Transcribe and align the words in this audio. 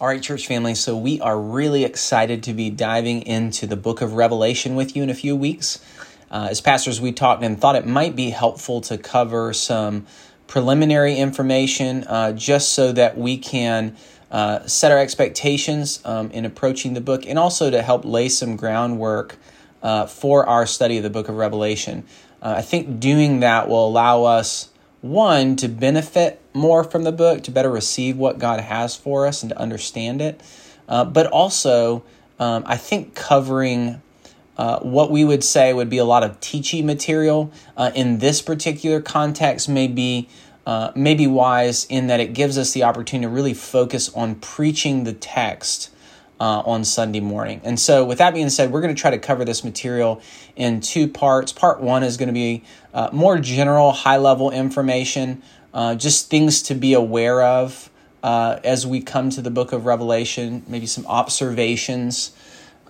All 0.00 0.08
right, 0.08 0.20
church 0.20 0.48
family, 0.48 0.74
so 0.74 0.96
we 0.96 1.20
are 1.20 1.40
really 1.40 1.84
excited 1.84 2.42
to 2.42 2.52
be 2.52 2.68
diving 2.68 3.22
into 3.22 3.64
the 3.64 3.76
book 3.76 4.00
of 4.00 4.14
Revelation 4.14 4.74
with 4.74 4.96
you 4.96 5.04
in 5.04 5.08
a 5.08 5.14
few 5.14 5.36
weeks. 5.36 5.78
Uh, 6.32 6.48
as 6.50 6.60
pastors, 6.60 7.00
we 7.00 7.12
talked 7.12 7.44
and 7.44 7.60
thought 7.60 7.76
it 7.76 7.86
might 7.86 8.16
be 8.16 8.30
helpful 8.30 8.80
to 8.80 8.98
cover 8.98 9.52
some 9.52 10.04
preliminary 10.48 11.14
information 11.14 12.02
uh, 12.08 12.32
just 12.32 12.72
so 12.72 12.90
that 12.90 13.16
we 13.16 13.38
can 13.38 13.96
uh, 14.32 14.66
set 14.66 14.90
our 14.90 14.98
expectations 14.98 16.00
um, 16.04 16.28
in 16.32 16.44
approaching 16.44 16.94
the 16.94 17.00
book 17.00 17.24
and 17.24 17.38
also 17.38 17.70
to 17.70 17.80
help 17.80 18.04
lay 18.04 18.28
some 18.28 18.56
groundwork 18.56 19.36
uh, 19.80 20.06
for 20.06 20.44
our 20.44 20.66
study 20.66 20.96
of 20.96 21.04
the 21.04 21.10
book 21.10 21.28
of 21.28 21.36
Revelation. 21.36 22.02
Uh, 22.42 22.54
I 22.56 22.62
think 22.62 22.98
doing 22.98 23.38
that 23.40 23.68
will 23.68 23.86
allow 23.86 24.24
us 24.24 24.70
one, 25.02 25.54
to 25.56 25.68
benefit 25.68 26.40
more 26.54 26.84
from 26.84 27.02
the 27.02 27.12
book, 27.12 27.42
to 27.44 27.50
better 27.50 27.70
receive 27.70 28.16
what 28.16 28.38
God 28.38 28.60
has 28.60 28.96
for 28.96 29.26
us 29.26 29.42
and 29.42 29.50
to 29.50 29.58
understand 29.58 30.22
it, 30.22 30.40
uh, 30.88 31.04
but 31.04 31.26
also, 31.26 32.04
um, 32.38 32.62
I 32.66 32.76
think 32.76 33.14
covering 33.14 34.00
uh, 34.56 34.78
what 34.80 35.10
we 35.10 35.24
would 35.24 35.42
say 35.42 35.72
would 35.72 35.90
be 35.90 35.98
a 35.98 36.04
lot 36.04 36.22
of 36.22 36.40
teaching 36.40 36.86
material 36.86 37.52
uh, 37.76 37.90
in 37.94 38.18
this 38.18 38.40
particular 38.40 39.00
context 39.00 39.68
may 39.68 39.88
be, 39.88 40.28
uh, 40.66 40.92
may 40.94 41.14
be 41.14 41.26
wise 41.26 41.84
in 41.86 42.06
that 42.06 42.20
it 42.20 42.32
gives 42.32 42.56
us 42.56 42.72
the 42.72 42.84
opportunity 42.84 43.26
to 43.26 43.34
really 43.34 43.54
focus 43.54 44.08
on 44.14 44.36
preaching 44.36 45.04
the 45.04 45.12
text 45.12 45.90
uh, 46.40 46.62
on 46.66 46.84
Sunday 46.84 47.20
morning. 47.20 47.60
And 47.64 47.78
so, 47.78 48.04
with 48.04 48.18
that 48.18 48.34
being 48.34 48.50
said, 48.50 48.70
we're 48.70 48.80
going 48.80 48.94
to 48.94 49.00
try 49.00 49.10
to 49.10 49.18
cover 49.18 49.44
this 49.44 49.64
material 49.64 50.20
in 50.56 50.80
two 50.80 51.08
parts. 51.08 51.52
Part 51.52 51.80
one 51.80 52.02
is 52.02 52.16
going 52.16 52.28
to 52.28 52.34
be 52.34 52.64
uh, 52.92 53.10
more 53.12 53.38
general, 53.38 53.92
high 53.92 54.16
level 54.16 54.50
information, 54.50 55.42
uh, 55.74 55.94
just 55.94 56.30
things 56.30 56.62
to 56.62 56.74
be 56.74 56.94
aware 56.94 57.42
of 57.42 57.90
uh, 58.22 58.58
as 58.64 58.86
we 58.86 59.02
come 59.02 59.28
to 59.28 59.42
the 59.42 59.50
book 59.50 59.72
of 59.72 59.84
Revelation, 59.84 60.62
maybe 60.66 60.86
some 60.86 61.06
observations. 61.06 62.34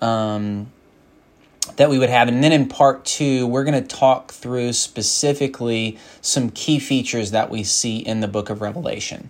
Um, 0.01 0.71
that 1.77 1.89
we 1.89 1.97
would 1.97 2.09
have. 2.09 2.27
And 2.27 2.43
then 2.43 2.51
in 2.51 2.67
part 2.67 3.05
two, 3.05 3.47
we're 3.47 3.63
going 3.63 3.81
to 3.81 3.95
talk 3.95 4.31
through 4.31 4.73
specifically 4.73 5.97
some 6.21 6.49
key 6.51 6.79
features 6.79 7.31
that 7.31 7.49
we 7.49 7.63
see 7.63 7.97
in 7.97 8.19
the 8.19 8.27
book 8.27 8.49
of 8.49 8.61
Revelation. 8.61 9.29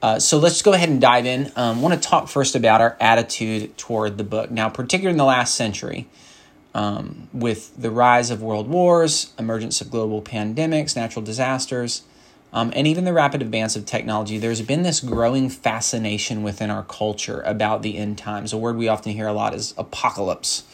Uh, 0.00 0.20
so 0.20 0.38
let's 0.38 0.62
go 0.62 0.72
ahead 0.72 0.88
and 0.88 1.00
dive 1.00 1.26
in. 1.26 1.52
I 1.56 1.70
um, 1.70 1.82
want 1.82 2.00
to 2.00 2.08
talk 2.08 2.28
first 2.28 2.54
about 2.54 2.80
our 2.80 2.96
attitude 3.00 3.76
toward 3.76 4.16
the 4.16 4.24
book. 4.24 4.50
Now, 4.50 4.68
particularly 4.68 5.14
in 5.14 5.18
the 5.18 5.24
last 5.24 5.56
century, 5.56 6.06
um, 6.74 7.28
with 7.32 7.76
the 7.76 7.90
rise 7.90 8.30
of 8.30 8.40
world 8.40 8.68
wars, 8.68 9.32
emergence 9.38 9.80
of 9.80 9.90
global 9.90 10.22
pandemics, 10.22 10.94
natural 10.94 11.24
disasters, 11.24 12.02
um, 12.52 12.72
and 12.74 12.86
even 12.86 13.04
the 13.04 13.12
rapid 13.12 13.42
advance 13.42 13.76
of 13.76 13.84
technology, 13.84 14.38
there's 14.38 14.62
been 14.62 14.82
this 14.82 15.00
growing 15.00 15.50
fascination 15.50 16.42
within 16.42 16.70
our 16.70 16.82
culture 16.82 17.42
about 17.42 17.82
the 17.82 17.98
end 17.98 18.16
times. 18.16 18.52
A 18.52 18.58
word 18.58 18.76
we 18.76 18.88
often 18.88 19.12
hear 19.12 19.26
a 19.26 19.32
lot 19.32 19.54
is 19.54 19.74
apocalypse. 19.76 20.64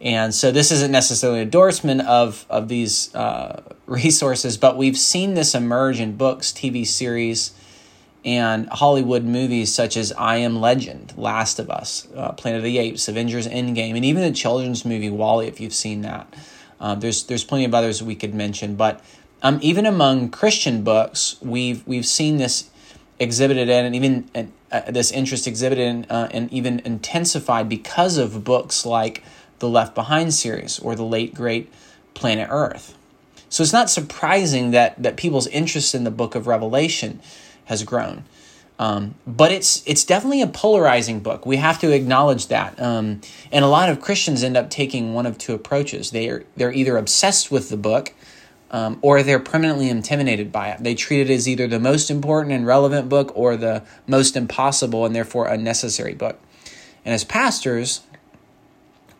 And 0.00 0.34
so 0.34 0.52
this 0.52 0.70
isn't 0.70 0.92
necessarily 0.92 1.40
an 1.40 1.44
endorsement 1.44 2.02
of, 2.02 2.46
of 2.50 2.68
these 2.68 3.12
uh, 3.14 3.62
resources, 3.86 4.56
but 4.58 4.76
we've 4.76 4.98
seen 4.98 5.34
this 5.34 5.54
emerge 5.54 5.98
in 5.98 6.16
books, 6.16 6.52
TV 6.52 6.86
series, 6.86 7.52
and 8.24 8.68
Hollywood 8.68 9.24
movies 9.24 9.74
such 9.74 9.96
as 9.96 10.12
I 10.12 10.36
Am 10.36 10.60
Legend, 10.60 11.14
Last 11.16 11.58
of 11.58 11.70
Us, 11.70 12.06
uh, 12.14 12.32
Planet 12.32 12.58
of 12.58 12.64
the 12.64 12.78
Apes, 12.78 13.08
Avengers 13.08 13.48
Endgame, 13.48 13.96
and 13.96 14.04
even 14.04 14.22
the 14.22 14.32
children's 14.32 14.84
movie 14.84 15.10
WALL-E, 15.10 15.46
if 15.46 15.60
you've 15.60 15.74
seen 15.74 16.02
that. 16.02 16.32
Uh, 16.80 16.94
there's 16.94 17.24
there's 17.24 17.44
plenty 17.44 17.64
of 17.64 17.74
others 17.74 18.02
we 18.02 18.14
could 18.14 18.34
mention, 18.34 18.76
but 18.76 19.02
um, 19.42 19.58
even 19.62 19.86
among 19.86 20.30
Christian 20.30 20.82
books, 20.82 21.36
we've 21.40 21.86
we've 21.86 22.06
seen 22.06 22.38
this 22.38 22.70
exhibited 23.18 23.68
and 23.68 23.94
even 23.94 24.28
uh, 24.70 24.90
this 24.90 25.10
interest 25.10 25.46
exhibited 25.46 26.06
uh, 26.10 26.28
and 26.30 26.52
even 26.52 26.80
intensified 26.80 27.68
because 27.68 28.18
of 28.18 28.44
books 28.44 28.86
like 28.86 29.22
the 29.58 29.68
Left 29.68 29.94
Behind 29.94 30.32
series 30.32 30.78
or 30.78 30.94
the 30.94 31.04
late 31.04 31.34
great 31.34 31.72
Planet 32.14 32.48
Earth. 32.50 32.96
So 33.48 33.62
it's 33.62 33.72
not 33.72 33.90
surprising 33.90 34.72
that 34.72 35.02
that 35.02 35.16
people's 35.16 35.46
interest 35.48 35.94
in 35.94 36.04
the 36.04 36.10
book 36.10 36.34
of 36.34 36.46
Revelation 36.46 37.20
has 37.66 37.82
grown. 37.82 38.24
Um, 38.78 39.16
but 39.26 39.50
it's 39.50 39.82
it's 39.86 40.04
definitely 40.04 40.42
a 40.42 40.46
polarizing 40.46 41.20
book. 41.20 41.44
We 41.44 41.56
have 41.56 41.80
to 41.80 41.92
acknowledge 41.92 42.46
that. 42.48 42.80
Um, 42.80 43.20
and 43.50 43.64
a 43.64 43.68
lot 43.68 43.88
of 43.88 44.00
Christians 44.00 44.44
end 44.44 44.56
up 44.56 44.70
taking 44.70 45.14
one 45.14 45.26
of 45.26 45.36
two 45.36 45.54
approaches. 45.54 46.12
They 46.12 46.28
are 46.28 46.44
they're 46.56 46.72
either 46.72 46.96
obsessed 46.96 47.50
with 47.50 47.70
the 47.70 47.76
book, 47.76 48.14
um, 48.70 48.98
or 49.02 49.22
they're 49.22 49.38
permanently 49.38 49.88
intimidated 49.88 50.52
by 50.52 50.68
it. 50.70 50.82
They 50.82 50.94
treat 50.94 51.20
it 51.20 51.32
as 51.32 51.48
either 51.48 51.66
the 51.66 51.80
most 51.80 52.10
important 52.10 52.52
and 52.52 52.66
relevant 52.66 53.08
book 53.08 53.32
or 53.34 53.56
the 53.56 53.82
most 54.06 54.36
impossible 54.36 55.06
and 55.06 55.14
therefore 55.14 55.48
unnecessary 55.48 56.14
book. 56.14 56.38
And 57.04 57.14
as 57.14 57.24
pastors, 57.24 58.02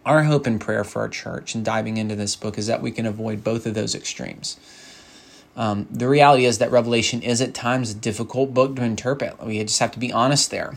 our 0.04 0.24
hope 0.24 0.46
and 0.46 0.60
prayer 0.60 0.84
for 0.84 1.00
our 1.00 1.08
church 1.08 1.54
and 1.54 1.64
diving 1.64 1.96
into 1.96 2.16
this 2.16 2.36
book 2.36 2.58
is 2.58 2.66
that 2.66 2.82
we 2.82 2.90
can 2.90 3.06
avoid 3.06 3.42
both 3.42 3.66
of 3.66 3.74
those 3.74 3.94
extremes. 3.94 4.58
Um, 5.56 5.88
the 5.90 6.08
reality 6.08 6.44
is 6.44 6.58
that 6.58 6.70
Revelation 6.70 7.20
is 7.20 7.40
at 7.40 7.52
times 7.52 7.90
a 7.90 7.94
difficult 7.94 8.54
book 8.54 8.76
to 8.76 8.84
interpret. 8.84 9.44
We 9.44 9.62
just 9.64 9.80
have 9.80 9.90
to 9.92 9.98
be 9.98 10.12
honest 10.12 10.50
there. 10.50 10.76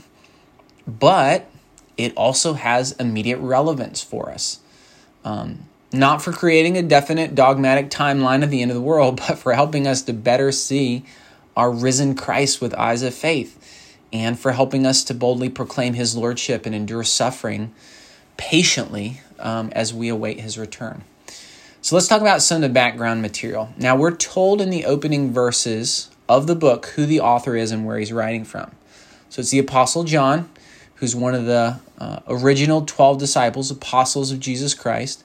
But 0.88 1.48
it 1.98 2.16
also 2.18 2.54
has 2.54 2.94
immediate 2.94 3.38
relevance 3.38 4.02
for 4.02 4.32
us. 4.32 4.60
Um, 5.24 5.68
not 5.94 6.22
for 6.22 6.32
creating 6.32 6.78
a 6.78 6.82
definite 6.82 7.36
dogmatic 7.36 7.90
timeline 7.90 8.44
of 8.44 8.50
the 8.50 8.62
end 8.62 8.72
of 8.72 8.76
the 8.76 8.82
world, 8.82 9.22
but 9.28 9.38
for 9.38 9.54
helping 9.54 9.88
us 9.88 10.02
to 10.04 10.14
better 10.14 10.52
see 10.52 11.04
our 11.56 11.72
risen 11.72 12.16
Christ 12.16 12.62
with 12.62 12.74
eyes 12.76 13.04
of 13.04 13.14
faith, 13.14 13.58
and 14.14 14.40
for 14.40 14.54
helping 14.54 14.86
us 14.86 15.04
to 15.06 15.14
boldly 15.14 15.50
proclaim 15.50 15.94
his 15.94 16.16
lordship 16.16 16.66
and 16.66 16.74
endure 16.74 17.04
suffering 17.04 17.74
patiently 18.38 19.22
um, 19.40 19.70
as 19.74 19.94
we 19.94 20.10
await 20.10 20.40
his 20.40 20.58
return. 20.58 21.04
So 21.82 21.96
let's 21.96 22.08
talk 22.08 22.22
about 22.22 22.42
some 22.42 22.58
of 22.58 22.62
the 22.62 22.70
background 22.70 23.22
material. 23.22 23.74
Now, 23.76 23.96
we're 23.96 24.16
told 24.16 24.62
in 24.62 24.70
the 24.70 24.86
opening 24.86 25.34
verses 25.34 26.10
of 26.30 26.48
the 26.48 26.56
book 26.56 26.88
who 26.88 27.06
the 27.06 27.20
author 27.20 27.56
is 27.56 27.72
and 27.72 27.86
where 27.86 27.98
he's 27.98 28.14
writing 28.14 28.46
from. 28.46 28.72
So 29.30 29.40
it's 29.40 29.50
the 29.50 29.60
Apostle 29.60 30.04
John, 30.04 30.50
who's 30.96 31.16
one 31.16 31.34
of 31.34 31.46
the 31.46 31.80
uh, 31.98 32.20
original 32.28 32.86
12 32.86 33.18
disciples, 33.18 33.72
apostles 33.72 34.32
of 34.32 34.40
Jesus 34.40 34.74
Christ. 34.74 35.24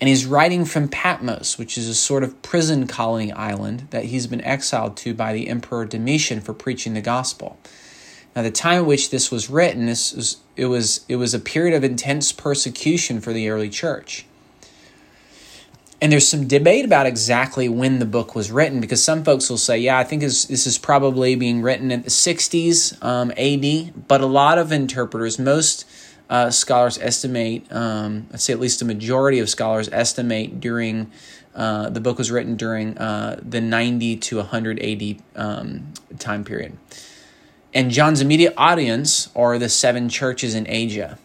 And 0.00 0.08
he's 0.08 0.24
writing 0.24 0.64
from 0.64 0.88
Patmos, 0.88 1.58
which 1.58 1.76
is 1.76 1.86
a 1.86 1.94
sort 1.94 2.24
of 2.24 2.40
prison 2.40 2.86
colony 2.86 3.30
island 3.32 3.88
that 3.90 4.06
he's 4.06 4.26
been 4.26 4.42
exiled 4.42 4.96
to 4.98 5.12
by 5.12 5.34
the 5.34 5.48
Emperor 5.48 5.84
Domitian 5.84 6.40
for 6.40 6.54
preaching 6.54 6.94
the 6.94 7.02
gospel. 7.02 7.58
Now, 8.34 8.42
the 8.42 8.50
time 8.50 8.78
at 8.78 8.86
which 8.86 9.10
this 9.10 9.30
was 9.30 9.50
written, 9.50 9.86
this 9.86 10.14
was, 10.14 10.36
it, 10.56 10.66
was, 10.66 11.04
it 11.08 11.16
was 11.16 11.34
a 11.34 11.38
period 11.38 11.76
of 11.76 11.84
intense 11.84 12.32
persecution 12.32 13.20
for 13.20 13.32
the 13.32 13.50
early 13.50 13.68
church. 13.68 14.24
And 16.00 16.10
there's 16.10 16.26
some 16.28 16.46
debate 16.46 16.86
about 16.86 17.04
exactly 17.04 17.68
when 17.68 17.98
the 17.98 18.06
book 18.06 18.34
was 18.34 18.50
written 18.50 18.80
because 18.80 19.04
some 19.04 19.22
folks 19.22 19.50
will 19.50 19.58
say, 19.58 19.78
yeah, 19.78 19.98
I 19.98 20.04
think 20.04 20.22
this, 20.22 20.46
this 20.46 20.66
is 20.66 20.78
probably 20.78 21.34
being 21.34 21.60
written 21.60 21.90
in 21.90 22.02
the 22.02 22.08
60s 22.08 23.02
um, 23.04 23.32
AD, 23.32 24.08
but 24.08 24.22
a 24.22 24.26
lot 24.26 24.56
of 24.56 24.72
interpreters, 24.72 25.38
most 25.38 25.84
uh, 26.30 26.50
scholars 26.50 26.96
estimate, 26.98 27.70
um, 27.70 28.26
let's 28.30 28.44
say 28.44 28.54
at 28.54 28.60
least 28.60 28.80
a 28.80 28.86
majority 28.86 29.38
of 29.38 29.50
scholars 29.50 29.90
estimate 29.92 30.60
during 30.60 31.10
uh, 31.54 31.90
the 31.90 32.00
book 32.00 32.16
was 32.16 32.30
written 32.30 32.56
during 32.56 32.96
uh, 32.96 33.38
the 33.42 33.60
90 33.60 34.16
to 34.16 34.36
100 34.36 34.80
AD 34.82 35.16
um, 35.36 35.92
time 36.18 36.44
period. 36.44 36.78
And 37.74 37.90
John's 37.90 38.20
immediate 38.20 38.54
audience 38.56 39.28
are 39.36 39.58
the 39.58 39.68
seven 39.68 40.08
churches 40.08 40.54
in 40.54 40.66
Asia 40.68 41.18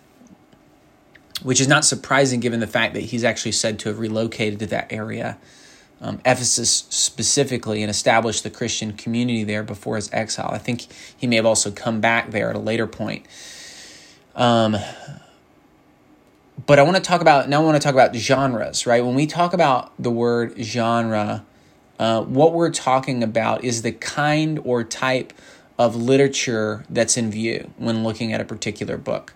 which 1.44 1.62
is 1.62 1.68
not 1.68 1.86
surprising 1.86 2.40
given 2.40 2.60
the 2.60 2.68
fact 2.68 2.94
that 2.94 3.04
he's 3.04 3.24
actually 3.24 3.52
said 3.52 3.80
to 3.80 3.90
have 3.90 4.00
relocated 4.00 4.60
to 4.60 4.66
that 4.68 4.92
area, 4.92 5.38
um, 6.02 6.20
Ephesus 6.26 6.86
specifically, 6.90 7.82
and 7.82 7.90
established 7.90 8.44
the 8.44 8.50
Christian 8.50 8.94
community 8.94 9.44
there 9.44 9.64
before 9.64 9.96
his 9.96 10.12
exile. 10.14 10.50
I 10.52 10.58
think 10.58 10.88
he 11.16 11.28
may 11.28 11.36
have 11.36 11.46
also 11.46 11.72
come 11.72 12.02
back 12.02 12.32
there 12.32 12.50
at 12.50 12.56
a 12.56 12.60
later 12.60 12.88
point. 12.88 13.26
Um, 14.36 14.78
but 16.66 16.80
I 16.80 16.84
want 16.84 16.96
to 16.96 17.02
talk 17.02 17.22
about 17.22 17.48
now. 17.48 17.62
I 17.62 17.66
want 17.66 17.76
to 17.76 17.84
talk 17.84 17.94
about 17.94 18.16
genres, 18.16 18.86
right? 18.86 19.04
When 19.04 19.16
we 19.16 19.28
talk 19.28 19.54
about 19.54 19.92
the 20.00 20.12
word 20.12 20.56
genre, 20.62 21.46
uh, 22.00 22.22
what 22.24 22.54
we're 22.54 22.72
talking 22.72 23.24
about 23.24 23.64
is 23.64 23.82
the 23.82 23.92
kind 23.92 24.60
or 24.64 24.84
type 24.84 25.32
of 25.78 25.96
literature 25.96 26.86
that's 26.90 27.18
in 27.18 27.30
view 27.32 27.72
when 27.78 28.04
looking 28.04 28.34
at 28.34 28.42
a 28.42 28.46
particular 28.46 28.98
book. 28.98 29.34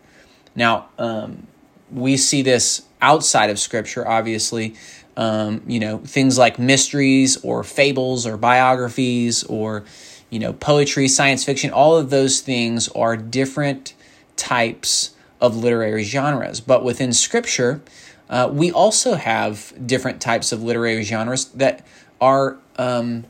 Now, 0.55 0.89
um, 0.97 1.47
we 1.91 2.17
see 2.17 2.41
this 2.41 2.83
outside 3.01 3.49
of 3.49 3.59
Scripture, 3.59 4.07
obviously. 4.07 4.75
Um, 5.17 5.61
you 5.67 5.79
know, 5.79 5.97
things 5.99 6.37
like 6.37 6.57
mysteries 6.57 7.37
or 7.43 7.63
fables 7.63 8.25
or 8.25 8.37
biographies 8.37 9.43
or, 9.43 9.83
you 10.29 10.39
know, 10.39 10.53
poetry, 10.53 11.09
science 11.09 11.43
fiction, 11.43 11.71
all 11.71 11.97
of 11.97 12.09
those 12.09 12.39
things 12.39 12.87
are 12.89 13.17
different 13.17 13.93
types 14.39 15.11
of 15.39 15.55
literary 15.55 16.03
genres. 16.03 16.61
But 16.61 16.83
within 16.83 17.13
Scripture, 17.13 17.81
uh, 18.29 18.49
we 18.51 18.71
also 18.71 19.15
have 19.15 19.73
different 19.85 20.21
types 20.21 20.51
of 20.51 20.63
literary 20.63 21.03
genres 21.03 21.45
that 21.55 21.85
are 22.19 22.57
um, 22.77 23.25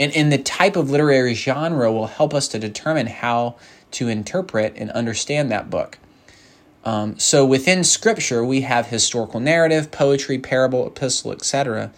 And, 0.00 0.12
and 0.14 0.30
the 0.30 0.38
type 0.38 0.76
of 0.76 0.90
literary 0.90 1.34
genre 1.34 1.90
will 1.90 2.06
help 2.06 2.32
us 2.32 2.48
to 2.48 2.58
determine 2.58 3.08
how 3.08 3.56
to 3.98 4.08
interpret 4.08 4.74
and 4.76 4.90
understand 4.92 5.50
that 5.50 5.70
book. 5.70 5.98
Um, 6.84 7.18
so 7.18 7.44
within 7.44 7.82
Scripture, 7.84 8.44
we 8.44 8.60
have 8.62 8.86
historical 8.86 9.40
narrative, 9.40 9.90
poetry, 9.90 10.38
parable, 10.38 10.86
epistle, 10.86 11.32
etc. 11.32 11.90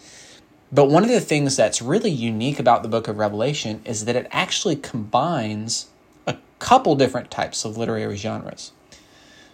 But 0.71 0.89
one 0.89 1.03
of 1.03 1.09
the 1.09 1.21
things 1.21 1.55
that's 1.55 1.81
really 1.81 2.09
unique 2.09 2.59
about 2.59 2.81
the 2.81 2.89
book 2.89 3.07
of 3.07 3.17
Revelation 3.17 3.81
is 3.85 4.05
that 4.05 4.15
it 4.15 4.27
actually 4.31 4.77
combines 4.77 5.90
couple 6.61 6.95
different 6.95 7.31
types 7.31 7.65
of 7.65 7.75
literary 7.75 8.15
genres. 8.15 8.71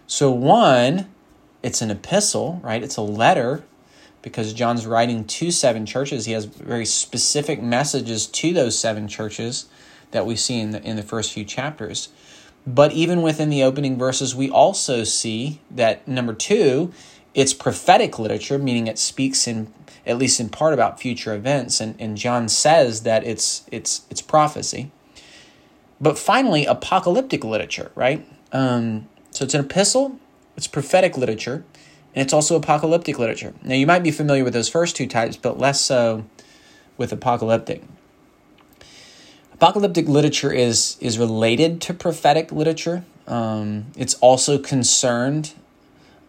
So, 0.06 0.30
one, 0.30 1.09
it's 1.63 1.81
an 1.81 1.89
epistle, 1.89 2.59
right? 2.63 2.83
It's 2.83 2.98
a 2.98 3.01
letter 3.01 3.63
because 4.21 4.54
John's 4.54 4.86
writing 4.86 5.24
to 5.24 5.51
seven 5.51 5.86
churches. 5.86 6.25
He 6.25 6.33
has 6.33 6.45
very 6.45 6.86
specific 6.86 7.62
messages 7.62 8.27
to 8.27 8.54
those 8.54 8.77
seven 8.77 9.07
churches 9.07 9.69
that 10.12 10.25
we 10.25 10.36
see 10.36 10.59
in 10.59 10.71
the, 10.71 10.83
in 10.83 10.98
the 10.98 11.01
first 11.01 11.31
few 11.31 11.45
chapters. 11.45 12.09
But 12.65 12.92
even 12.92 13.21
within 13.21 13.50
the 13.50 13.63
opening 13.63 13.98
verses, 13.98 14.36
we 14.36 14.50
also 14.50 15.06
see 15.06 15.62
that 15.71 16.06
number 16.07 16.33
two, 16.33 16.92
it's 17.33 17.54
prophetic 17.54 18.19
literature, 18.19 18.59
meaning 18.59 18.88
it 18.88 19.00
speaks 19.00 19.48
in 19.48 19.74
at 20.06 20.18
least 20.18 20.39
in 20.39 20.48
part 20.48 20.74
about 20.74 21.00
future 21.00 21.36
events, 21.36 21.81
and, 21.81 22.00
and 22.00 22.18
John 22.18 22.48
says 22.48 23.04
that 23.04 23.25
it's 23.25 23.65
it's 23.71 24.06
it's 24.09 24.21
prophecy. 24.21 24.89
But 26.00 26.18
finally, 26.18 26.66
apocalyptic 26.66 27.44
literature, 27.44 27.92
right? 27.96 28.28
Um, 28.52 29.08
so 29.32 29.46
it's 29.46 29.54
an 29.54 29.62
epistle, 29.62 30.20
it's 30.56 30.68
prophetic 30.68 31.18
literature, 31.18 31.64
and 32.14 32.24
it's 32.24 32.34
also 32.34 32.56
apocalyptic 32.56 33.20
literature. 33.20 33.54
Now, 33.64 33.76
you 33.76 33.88
might 33.88 34.04
be 34.04 34.12
familiar 34.12 34.44
with 34.44 34.54
those 34.54 34.70
first 34.70 34.96
two 34.96 35.08
types, 35.08 35.38
but 35.38 35.60
less 35.60 35.82
so 35.82 36.26
with 36.98 37.12
apocalyptic. 37.12 37.84
Apocalyptic 39.54 40.08
literature 40.08 40.52
is, 40.52 40.98
is 41.00 41.18
related 41.18 41.82
to 41.82 41.94
prophetic 41.94 42.52
literature. 42.52 43.04
Um, 43.28 43.88
it's 43.98 44.14
also 44.16 44.60
concerned 44.60 45.54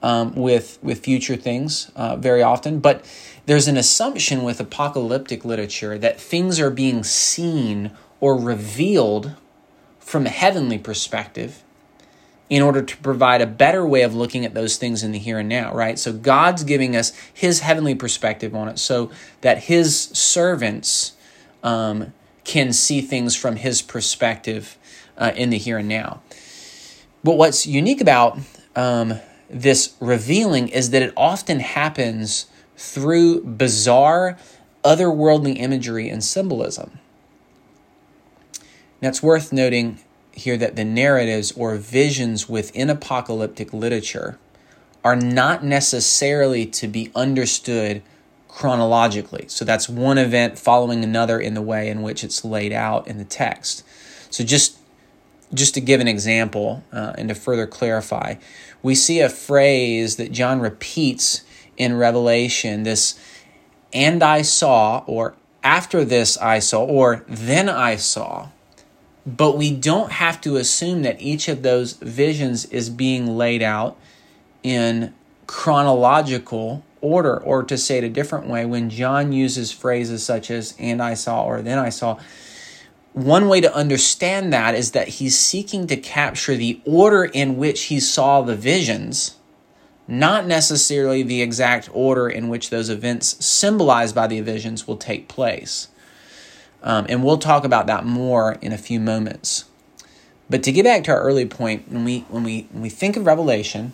um, 0.02 0.34
with, 0.34 0.78
with 0.82 1.00
future 1.00 1.36
things 1.36 1.90
uh, 1.94 2.16
very 2.16 2.42
often, 2.42 2.80
but 2.80 3.04
there's 3.46 3.68
an 3.68 3.76
assumption 3.76 4.44
with 4.44 4.60
apocalyptic 4.60 5.44
literature 5.44 5.98
that 5.98 6.20
things 6.20 6.58
are 6.58 6.70
being 6.70 7.04
seen 7.04 7.90
or 8.20 8.38
revealed 8.38 9.34
from 10.08 10.24
a 10.24 10.30
heavenly 10.30 10.78
perspective 10.78 11.62
in 12.48 12.62
order 12.62 12.80
to 12.80 12.96
provide 12.96 13.42
a 13.42 13.46
better 13.46 13.86
way 13.86 14.00
of 14.00 14.14
looking 14.14 14.42
at 14.46 14.54
those 14.54 14.78
things 14.78 15.02
in 15.02 15.12
the 15.12 15.18
here 15.18 15.38
and 15.38 15.50
now, 15.50 15.70
right? 15.74 15.98
So 15.98 16.14
God's 16.14 16.64
giving 16.64 16.96
us 16.96 17.12
his 17.34 17.60
heavenly 17.60 17.94
perspective 17.94 18.54
on 18.54 18.68
it 18.68 18.78
so 18.78 19.10
that 19.42 19.64
his 19.64 19.94
servants 20.00 21.12
um, 21.62 22.14
can 22.44 22.72
see 22.72 23.02
things 23.02 23.36
from 23.36 23.56
his 23.56 23.82
perspective 23.82 24.78
uh, 25.18 25.32
in 25.36 25.50
the 25.50 25.58
here 25.58 25.76
and 25.76 25.88
now. 25.88 26.22
But 27.22 27.36
what's 27.36 27.66
unique 27.66 28.00
about 28.00 28.38
um, 28.74 29.20
this 29.50 29.94
revealing 30.00 30.68
is 30.68 30.88
that 30.88 31.02
it 31.02 31.12
often 31.18 31.60
happens 31.60 32.46
through 32.78 33.44
bizarre, 33.44 34.38
otherworldly 34.82 35.58
imagery 35.58 36.08
and 36.08 36.24
symbolism. 36.24 36.97
Now, 39.00 39.08
it's 39.08 39.22
worth 39.22 39.52
noting 39.52 40.00
here 40.32 40.56
that 40.56 40.76
the 40.76 40.84
narratives 40.84 41.52
or 41.52 41.76
visions 41.76 42.48
within 42.48 42.90
apocalyptic 42.90 43.72
literature 43.72 44.38
are 45.04 45.16
not 45.16 45.64
necessarily 45.64 46.66
to 46.66 46.88
be 46.88 47.10
understood 47.14 48.02
chronologically. 48.48 49.44
So 49.48 49.64
that's 49.64 49.88
one 49.88 50.18
event 50.18 50.58
following 50.58 51.04
another 51.04 51.38
in 51.38 51.54
the 51.54 51.62
way 51.62 51.88
in 51.88 52.02
which 52.02 52.24
it's 52.24 52.44
laid 52.44 52.72
out 52.72 53.06
in 53.06 53.18
the 53.18 53.24
text. 53.24 53.84
So 54.30 54.44
just 54.44 54.78
just 55.54 55.72
to 55.74 55.80
give 55.80 56.00
an 56.00 56.08
example 56.08 56.84
uh, 56.92 57.14
and 57.16 57.28
to 57.30 57.34
further 57.34 57.66
clarify, 57.66 58.34
we 58.82 58.94
see 58.94 59.20
a 59.20 59.30
phrase 59.30 60.16
that 60.16 60.30
John 60.30 60.60
repeats 60.60 61.42
in 61.78 61.96
Revelation 61.96 62.82
this, 62.82 63.18
and 63.92 64.22
I 64.22 64.42
saw, 64.42 65.04
or 65.06 65.36
after 65.64 66.04
this 66.04 66.36
I 66.36 66.58
saw, 66.58 66.84
or 66.84 67.24
then 67.26 67.68
I 67.68 67.96
saw. 67.96 68.48
But 69.36 69.58
we 69.58 69.70
don't 69.70 70.10
have 70.12 70.40
to 70.40 70.56
assume 70.56 71.02
that 71.02 71.20
each 71.20 71.48
of 71.48 71.62
those 71.62 71.92
visions 71.92 72.64
is 72.64 72.88
being 72.88 73.36
laid 73.36 73.62
out 73.62 73.98
in 74.62 75.12
chronological 75.46 76.82
order, 77.02 77.36
or 77.36 77.62
to 77.62 77.76
say 77.76 77.98
it 77.98 78.04
a 78.04 78.08
different 78.08 78.46
way, 78.46 78.64
when 78.64 78.88
John 78.88 79.32
uses 79.32 79.70
phrases 79.70 80.24
such 80.24 80.50
as, 80.50 80.74
and 80.78 81.02
I 81.02 81.12
saw, 81.12 81.44
or 81.44 81.60
then 81.60 81.78
I 81.78 81.90
saw, 81.90 82.18
one 83.12 83.48
way 83.48 83.60
to 83.60 83.74
understand 83.74 84.50
that 84.54 84.74
is 84.74 84.92
that 84.92 85.08
he's 85.08 85.38
seeking 85.38 85.86
to 85.88 85.96
capture 85.96 86.56
the 86.56 86.80
order 86.86 87.24
in 87.24 87.58
which 87.58 87.84
he 87.84 88.00
saw 88.00 88.40
the 88.40 88.56
visions, 88.56 89.36
not 90.06 90.46
necessarily 90.46 91.22
the 91.22 91.42
exact 91.42 91.90
order 91.92 92.30
in 92.30 92.48
which 92.48 92.70
those 92.70 92.88
events 92.88 93.44
symbolized 93.44 94.14
by 94.14 94.26
the 94.26 94.40
visions 94.40 94.86
will 94.86 94.96
take 94.96 95.28
place. 95.28 95.88
Um, 96.82 97.06
and 97.08 97.24
we'll 97.24 97.38
talk 97.38 97.64
about 97.64 97.86
that 97.86 98.04
more 98.04 98.52
in 98.62 98.72
a 98.72 98.78
few 98.78 99.00
moments. 99.00 99.64
But 100.50 100.62
to 100.62 100.72
get 100.72 100.84
back 100.84 101.04
to 101.04 101.12
our 101.12 101.20
early 101.20 101.46
point, 101.46 101.90
when 101.90 102.04
we 102.04 102.20
when 102.28 102.42
we 102.42 102.68
when 102.70 102.82
we 102.82 102.88
think 102.88 103.16
of 103.16 103.26
Revelation, 103.26 103.92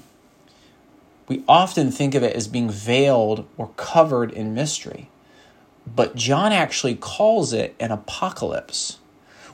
we 1.26 1.42
often 1.48 1.90
think 1.90 2.14
of 2.14 2.22
it 2.22 2.36
as 2.36 2.46
being 2.46 2.70
veiled 2.70 3.46
or 3.56 3.70
covered 3.76 4.30
in 4.30 4.54
mystery. 4.54 5.08
But 5.86 6.14
John 6.14 6.52
actually 6.52 6.94
calls 6.94 7.52
it 7.52 7.74
an 7.80 7.90
apocalypse, 7.90 8.98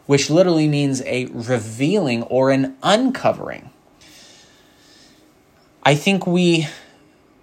which 0.06 0.30
literally 0.30 0.68
means 0.68 1.02
a 1.02 1.26
revealing 1.26 2.22
or 2.24 2.50
an 2.50 2.76
uncovering. 2.82 3.70
I 5.82 5.94
think 5.94 6.26
we 6.26 6.68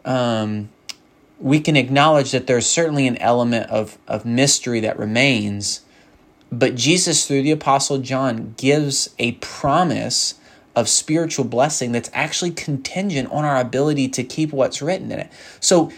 um, 0.06 0.70
we 1.40 1.60
can 1.60 1.76
acknowledge 1.76 2.32
that 2.32 2.48
there's 2.48 2.66
certainly 2.66 3.08
an 3.08 3.18
element 3.18 3.70
of, 3.70 3.98
of 4.08 4.26
mystery 4.26 4.80
that 4.80 4.98
remains, 4.98 5.82
but 6.52 6.76
Jesus, 6.76 7.28
through 7.28 7.44
the 7.44 7.52
Apostle 7.52 8.00
John, 8.00 8.56
gives 8.58 9.14
a 9.20 9.34
promise 9.34 10.36
of 10.76 10.88
spiritual 10.88 11.46
blessing 11.46 11.92
that's 11.92 12.10
actually 12.14 12.52
contingent 12.52 13.32
on 13.32 13.44
our 13.44 13.58
ability 13.58 14.08
to 14.10 14.24
keep 14.24 14.52
what's 14.52 14.82
written 14.82 15.12
in 15.12 15.20
it. 15.20 15.32
So 15.60 15.92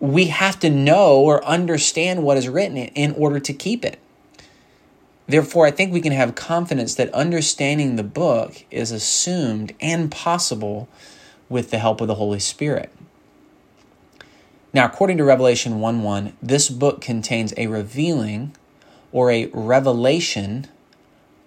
we 0.00 0.26
have 0.26 0.58
to 0.60 0.70
know 0.70 1.20
or 1.20 1.44
understand 1.44 2.24
what 2.24 2.36
is 2.36 2.48
written 2.48 2.76
in 2.76 3.12
order 3.12 3.38
to 3.38 3.52
keep 3.52 3.84
it. 3.84 3.98
Therefore, 5.28 5.66
I 5.66 5.70
think 5.70 5.92
we 5.92 6.00
can 6.00 6.12
have 6.12 6.34
confidence 6.34 6.96
that 6.96 7.14
understanding 7.14 7.94
the 7.94 8.02
book 8.02 8.64
is 8.70 8.90
assumed 8.90 9.72
and 9.80 10.10
possible 10.10 10.88
with 11.48 11.70
the 11.70 11.78
help 11.78 12.00
of 12.00 12.08
the 12.08 12.16
Holy 12.16 12.40
Spirit. 12.40 12.90
Now, 14.74 14.86
according 14.86 15.18
to 15.18 15.24
Revelation 15.24 15.80
1 15.80 16.02
1, 16.02 16.36
this 16.42 16.68
book 16.70 17.00
contains 17.00 17.52
a 17.56 17.66
revealing 17.66 18.54
or 19.10 19.30
a 19.30 19.46
revelation 19.52 20.66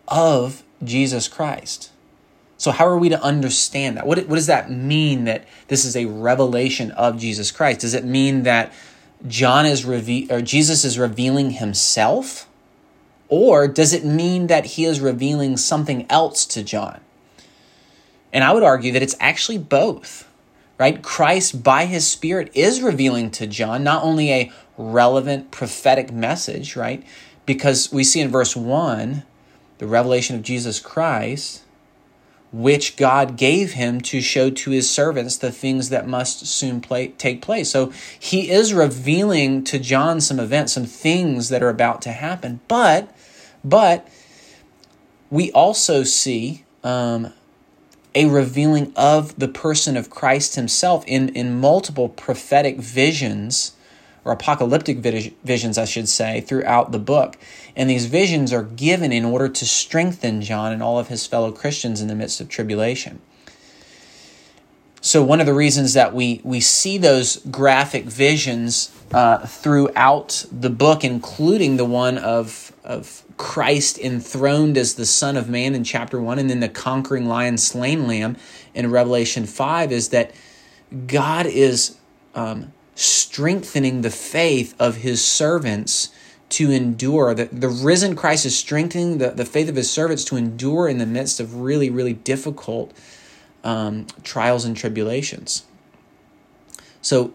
of 0.07 0.63
Jesus 0.83 1.27
Christ. 1.27 1.91
So, 2.57 2.71
how 2.71 2.87
are 2.87 2.97
we 2.97 3.09
to 3.09 3.21
understand 3.21 3.97
that? 3.97 4.07
What, 4.07 4.19
what 4.27 4.35
does 4.35 4.47
that 4.47 4.71
mean 4.71 5.25
that 5.25 5.45
this 5.67 5.85
is 5.85 5.95
a 5.95 6.05
revelation 6.05 6.91
of 6.91 7.17
Jesus 7.17 7.51
Christ? 7.51 7.81
Does 7.81 7.93
it 7.93 8.05
mean 8.05 8.43
that 8.43 8.71
John 9.27 9.65
is 9.65 9.85
reve- 9.85 10.31
or 10.31 10.41
Jesus 10.41 10.85
is 10.85 10.97
revealing 10.99 11.51
himself? 11.51 12.47
Or 13.27 13.67
does 13.67 13.91
it 13.91 14.05
mean 14.05 14.47
that 14.47 14.65
he 14.65 14.85
is 14.85 14.99
revealing 14.99 15.57
something 15.57 16.05
else 16.09 16.45
to 16.45 16.63
John? 16.63 17.01
And 18.31 18.43
I 18.43 18.53
would 18.53 18.63
argue 18.63 18.91
that 18.91 19.01
it's 19.01 19.15
actually 19.19 19.57
both, 19.57 20.29
right? 20.77 21.01
Christ, 21.01 21.63
by 21.63 21.85
his 21.85 22.05
Spirit, 22.05 22.51
is 22.53 22.81
revealing 22.81 23.31
to 23.31 23.47
John 23.47 23.83
not 23.83 24.03
only 24.03 24.31
a 24.31 24.51
relevant 24.77 25.51
prophetic 25.51 26.11
message, 26.11 26.75
right? 26.75 27.03
Because 27.45 27.91
we 27.91 28.03
see 28.03 28.21
in 28.21 28.29
verse 28.29 28.55
1 28.55 29.23
the 29.77 29.87
revelation 29.87 30.35
of 30.35 30.41
Jesus 30.41 30.79
Christ, 30.79 31.63
which 32.51 32.95
God 32.95 33.35
gave 33.35 33.73
him 33.73 33.99
to 34.01 34.21
show 34.21 34.49
to 34.49 34.71
his 34.71 34.89
servants 34.89 35.37
the 35.37 35.51
things 35.51 35.89
that 35.89 36.07
must 36.07 36.45
soon 36.45 36.79
play, 36.79 37.09
take 37.09 37.41
place. 37.41 37.69
So 37.69 37.91
he 38.17 38.49
is 38.49 38.73
revealing 38.73 39.63
to 39.65 39.79
John 39.79 40.21
some 40.21 40.39
events, 40.39 40.73
some 40.73 40.85
things 40.85 41.49
that 41.49 41.61
are 41.61 41.69
about 41.69 42.01
to 42.03 42.11
happen. 42.11 42.61
But, 42.67 43.13
but 43.63 44.07
we 45.29 45.51
also 45.51 46.03
see 46.03 46.63
um, 46.83 47.33
a 48.15 48.25
revealing 48.25 48.93
of 48.95 49.37
the 49.37 49.47
person 49.47 49.97
of 49.97 50.09
Christ 50.09 50.55
himself 50.55 51.03
in, 51.05 51.29
in 51.29 51.59
multiple 51.59 52.09
prophetic 52.09 52.77
visions 52.77 53.73
or 54.23 54.31
apocalyptic 54.31 54.97
visions, 54.97 55.77
I 55.77 55.85
should 55.85 56.09
say, 56.09 56.41
throughout 56.41 56.91
the 56.91 56.99
book. 56.99 57.37
And 57.75 57.89
these 57.89 58.07
visions 58.07 58.51
are 58.51 58.63
given 58.63 59.11
in 59.11 59.23
order 59.23 59.47
to 59.47 59.65
strengthen 59.65 60.41
John 60.41 60.71
and 60.71 60.81
all 60.81 60.97
of 60.97 61.09
his 61.09 61.27
fellow 61.27 61.51
Christians 61.51 62.01
in 62.01 62.07
the 62.07 62.15
midst 62.15 62.41
of 62.41 62.49
tribulation. 62.49 63.21
So 65.05 65.21
one 65.21 65.39
of 65.39 65.45
the 65.45 65.53
reasons 65.53 65.93
that 65.93 66.15
we 66.15 66.41
we 66.43 66.59
see 66.59 66.97
those 66.97 67.37
graphic 67.51 68.05
visions 68.05 68.91
uh, 69.13 69.45
throughout 69.45 70.47
the 70.51 70.71
book, 70.71 71.03
including 71.03 71.77
the 71.77 71.85
one 71.85 72.17
of 72.17 72.73
of 72.83 73.21
Christ 73.37 73.99
enthroned 73.99 74.79
as 74.79 74.95
the 74.95 75.05
Son 75.05 75.37
of 75.37 75.47
Man 75.47 75.75
in 75.75 75.83
chapter 75.83 76.19
one, 76.19 76.39
and 76.39 76.49
then 76.49 76.59
the 76.59 76.69
conquering 76.69 77.27
lion, 77.27 77.59
slain 77.59 78.07
lamb 78.07 78.35
in 78.73 78.89
Revelation 78.89 79.45
five, 79.45 79.91
is 79.91 80.09
that 80.09 80.31
God 81.05 81.45
is 81.45 81.97
um, 82.33 82.73
strengthening 82.95 84.01
the 84.01 84.09
faith 84.09 84.73
of 84.79 84.95
His 84.97 85.23
servants 85.23 86.09
to 86.49 86.71
endure. 86.71 87.35
The, 87.35 87.45
the 87.45 87.69
risen 87.69 88.15
Christ 88.15 88.47
is 88.47 88.57
strengthening 88.57 89.19
the, 89.19 89.29
the 89.29 89.45
faith 89.45 89.69
of 89.69 89.75
His 89.75 89.89
servants 89.89 90.25
to 90.25 90.35
endure 90.35 90.87
in 90.87 90.97
the 90.97 91.05
midst 91.05 91.39
of 91.39 91.61
really, 91.61 91.91
really 91.91 92.13
difficult 92.13 92.91
um, 93.65 94.07
trials 94.23 94.63
and 94.63 94.77
tribulations. 94.77 95.65
So 97.01 97.33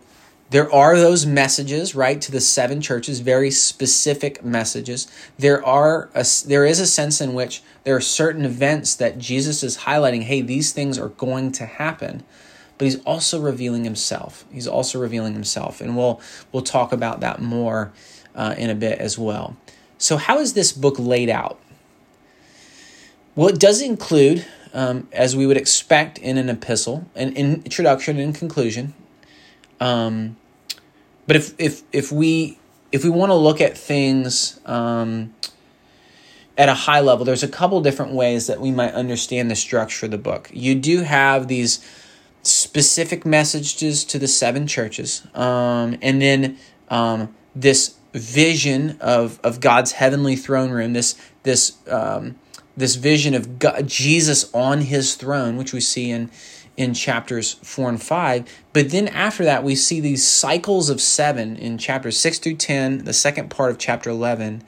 there 0.50 0.72
are 0.72 0.96
those 0.96 1.26
messages, 1.26 1.94
right, 1.94 2.20
to 2.22 2.32
the 2.32 2.40
seven 2.40 2.80
churches, 2.80 3.20
very 3.20 3.50
specific 3.50 4.42
messages. 4.44 5.06
There 5.38 5.64
are 5.64 6.08
a, 6.14 6.24
there 6.46 6.64
is 6.64 6.80
a 6.80 6.86
sense 6.86 7.20
in 7.20 7.34
which 7.34 7.62
there 7.84 7.94
are 7.94 8.00
certain 8.00 8.44
events 8.44 8.94
that 8.96 9.18
Jesus 9.18 9.62
is 9.62 9.78
highlighting, 9.78 10.22
hey, 10.22 10.40
these 10.40 10.72
things 10.72 10.98
are 10.98 11.10
going 11.10 11.52
to 11.52 11.66
happen. 11.66 12.24
But 12.78 12.86
he's 12.86 13.00
also 13.02 13.40
revealing 13.40 13.84
himself. 13.84 14.46
He's 14.50 14.66
also 14.66 14.98
revealing 14.98 15.34
himself, 15.34 15.82
and 15.82 15.98
we'll 15.98 16.18
we'll 16.50 16.62
talk 16.62 16.92
about 16.92 17.20
that 17.20 17.38
more 17.38 17.92
uh, 18.34 18.54
in 18.56 18.70
a 18.70 18.74
bit 18.74 18.98
as 18.98 19.18
well. 19.18 19.54
So, 19.98 20.16
how 20.16 20.38
is 20.38 20.54
this 20.54 20.72
book 20.72 20.98
laid 20.98 21.28
out? 21.28 21.60
Well, 23.36 23.48
it 23.48 23.60
does 23.60 23.82
include, 23.82 24.46
um, 24.72 25.08
as 25.12 25.36
we 25.36 25.46
would 25.46 25.56
expect 25.56 26.18
in 26.18 26.38
an 26.38 26.48
epistle, 26.48 27.08
an 27.14 27.32
introduction 27.34 28.18
and 28.18 28.34
conclusion. 28.34 28.94
Um, 29.80 30.36
but 31.26 31.36
if 31.36 31.54
if 31.58 31.82
if 31.92 32.12
we 32.12 32.58
if 32.92 33.04
we 33.04 33.10
want 33.10 33.30
to 33.30 33.34
look 33.34 33.60
at 33.60 33.76
things 33.76 34.60
um, 34.66 35.34
at 36.58 36.68
a 36.68 36.74
high 36.74 37.00
level, 37.00 37.24
there's 37.24 37.42
a 37.42 37.48
couple 37.48 37.80
different 37.80 38.12
ways 38.12 38.46
that 38.46 38.60
we 38.60 38.70
might 38.70 38.92
understand 38.94 39.50
the 39.50 39.56
structure 39.56 40.06
of 40.06 40.12
the 40.12 40.18
book. 40.18 40.50
You 40.52 40.74
do 40.74 41.02
have 41.02 41.48
these 41.48 41.84
specific 42.42 43.24
messages 43.24 44.04
to 44.04 44.18
the 44.18 44.28
seven 44.28 44.66
churches, 44.66 45.26
um, 45.34 45.98
and 46.02 46.20
then 46.20 46.58
um, 46.88 47.34
this 47.54 47.94
vision 48.12 48.98
of 49.00 49.38
of 49.44 49.60
God's 49.60 49.92
heavenly 49.92 50.36
throne 50.36 50.70
room. 50.70 50.92
This 50.92 51.16
this 51.44 51.78
um, 51.88 52.36
this 52.76 52.96
vision 52.96 53.34
of 53.34 53.58
God, 53.58 53.86
Jesus 53.86 54.52
on 54.54 54.82
His 54.82 55.14
throne, 55.14 55.56
which 55.56 55.72
we 55.72 55.80
see 55.80 56.10
in 56.10 56.30
in 56.76 56.94
chapters 56.94 57.54
4 57.62 57.90
and 57.90 58.02
5. 58.02 58.62
But 58.72 58.90
then 58.90 59.08
after 59.08 59.44
that, 59.44 59.62
we 59.62 59.74
see 59.74 60.00
these 60.00 60.26
cycles 60.26 60.88
of 60.88 60.98
seven 60.98 61.56
in 61.56 61.76
chapters 61.76 62.18
6 62.18 62.38
through 62.38 62.56
10, 62.56 63.04
the 63.04 63.12
second 63.12 63.50
part 63.50 63.70
of 63.70 63.76
chapter 63.76 64.08
11, 64.08 64.62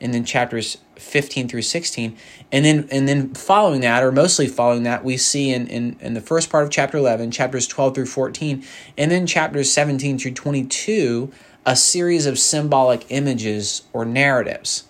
and 0.00 0.14
then 0.14 0.24
chapters 0.24 0.78
15 0.94 1.48
through 1.48 1.62
16. 1.62 2.16
And 2.52 2.64
then 2.64 2.88
and 2.92 3.08
then 3.08 3.34
following 3.34 3.80
that, 3.80 4.04
or 4.04 4.12
mostly 4.12 4.46
following 4.46 4.84
that, 4.84 5.04
we 5.04 5.16
see 5.16 5.52
in, 5.52 5.66
in, 5.66 5.96
in 6.00 6.14
the 6.14 6.20
first 6.20 6.50
part 6.50 6.62
of 6.62 6.70
chapter 6.70 6.98
11, 6.98 7.32
chapters 7.32 7.66
12 7.66 7.96
through 7.96 8.06
14, 8.06 8.64
and 8.96 9.10
then 9.10 9.26
chapters 9.26 9.72
17 9.72 10.18
through 10.18 10.34
22, 10.34 11.32
a 11.64 11.74
series 11.74 12.26
of 12.26 12.38
symbolic 12.38 13.06
images 13.08 13.82
or 13.92 14.04
narratives. 14.04 14.84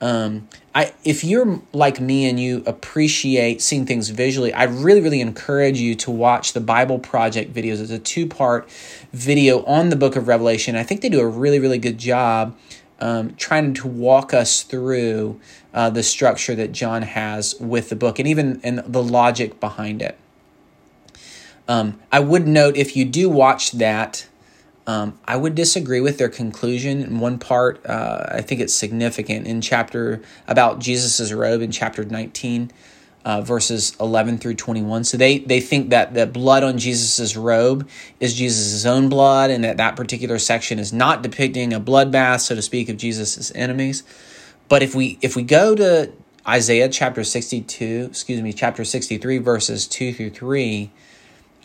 Um, 0.00 0.48
I 0.76 0.92
if 1.04 1.24
you're 1.24 1.62
like 1.72 2.00
me 2.02 2.28
and 2.28 2.38
you 2.38 2.62
appreciate 2.66 3.62
seeing 3.62 3.86
things 3.86 4.10
visually, 4.10 4.52
I 4.52 4.64
really 4.64 5.00
really 5.00 5.22
encourage 5.22 5.80
you 5.80 5.94
to 5.94 6.10
watch 6.10 6.52
the 6.52 6.60
Bible 6.60 6.98
Project 6.98 7.54
videos. 7.54 7.80
It's 7.80 7.90
a 7.90 7.98
two 7.98 8.26
part 8.26 8.68
video 9.10 9.64
on 9.64 9.88
the 9.88 9.96
Book 9.96 10.16
of 10.16 10.28
Revelation. 10.28 10.76
I 10.76 10.82
think 10.82 11.00
they 11.00 11.08
do 11.08 11.20
a 11.20 11.26
really 11.26 11.58
really 11.58 11.78
good 11.78 11.96
job 11.96 12.54
um, 13.00 13.34
trying 13.36 13.72
to 13.72 13.88
walk 13.88 14.34
us 14.34 14.62
through 14.62 15.40
uh, 15.72 15.88
the 15.88 16.02
structure 16.02 16.54
that 16.54 16.72
John 16.72 17.00
has 17.00 17.54
with 17.58 17.88
the 17.88 17.96
book 17.96 18.18
and 18.18 18.28
even 18.28 18.60
and 18.62 18.80
the 18.80 19.02
logic 19.02 19.58
behind 19.58 20.02
it. 20.02 20.18
Um, 21.66 21.98
I 22.12 22.20
would 22.20 22.46
note 22.46 22.76
if 22.76 22.94
you 22.94 23.06
do 23.06 23.30
watch 23.30 23.72
that 23.72 24.28
um, 24.86 25.18
I 25.24 25.36
would 25.36 25.54
disagree 25.54 26.00
with 26.00 26.18
their 26.18 26.28
conclusion 26.28 27.02
in 27.02 27.18
one 27.18 27.38
part. 27.38 27.84
Uh, 27.84 28.26
I 28.30 28.40
think 28.40 28.60
it's 28.60 28.74
significant 28.74 29.46
in 29.46 29.60
chapter 29.60 30.22
about 30.46 30.78
Jesus's 30.78 31.32
robe 31.32 31.60
in 31.60 31.72
chapter 31.72 32.04
19, 32.04 32.70
uh, 33.24 33.40
verses 33.40 33.96
11 33.98 34.38
through 34.38 34.54
21. 34.54 35.02
So 35.02 35.16
they, 35.16 35.38
they 35.38 35.60
think 35.60 35.90
that 35.90 36.14
the 36.14 36.24
blood 36.24 36.62
on 36.62 36.78
Jesus's 36.78 37.36
robe 37.36 37.88
is 38.20 38.34
Jesus's 38.34 38.86
own 38.86 39.08
blood, 39.08 39.50
and 39.50 39.64
that 39.64 39.76
that 39.78 39.96
particular 39.96 40.38
section 40.38 40.78
is 40.78 40.92
not 40.92 41.20
depicting 41.22 41.72
a 41.72 41.80
bloodbath, 41.80 42.42
so 42.42 42.54
to 42.54 42.62
speak, 42.62 42.88
of 42.88 42.96
Jesus's 42.96 43.50
enemies. 43.56 44.04
But 44.68 44.84
if 44.84 44.94
we 44.94 45.18
if 45.20 45.34
we 45.34 45.42
go 45.42 45.74
to 45.74 46.12
Isaiah 46.46 46.88
chapter 46.88 47.24
62, 47.24 48.06
excuse 48.10 48.40
me, 48.40 48.52
chapter 48.52 48.84
63, 48.84 49.38
verses 49.38 49.88
2 49.88 50.12
through 50.12 50.30
3, 50.30 50.92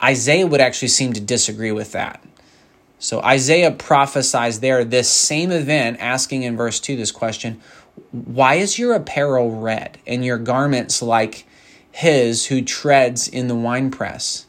Isaiah 0.03 0.47
would 0.47 0.61
actually 0.61 0.87
seem 0.87 1.13
to 1.13 1.21
disagree 1.21 1.71
with 1.71 1.91
that. 1.91 2.23
So 3.01 3.19
Isaiah 3.23 3.71
prophesies 3.71 4.59
there 4.59 4.85
this 4.85 5.09
same 5.09 5.51
event, 5.51 5.97
asking 5.99 6.43
in 6.43 6.55
verse 6.55 6.79
2 6.79 6.95
this 6.95 7.11
question 7.11 7.59
Why 8.11 8.55
is 8.55 8.77
your 8.77 8.93
apparel 8.93 9.49
red 9.59 9.97
and 10.05 10.23
your 10.23 10.37
garments 10.37 11.01
like 11.01 11.47
his 11.91 12.45
who 12.45 12.61
treads 12.61 13.27
in 13.27 13.47
the 13.47 13.55
winepress? 13.55 14.45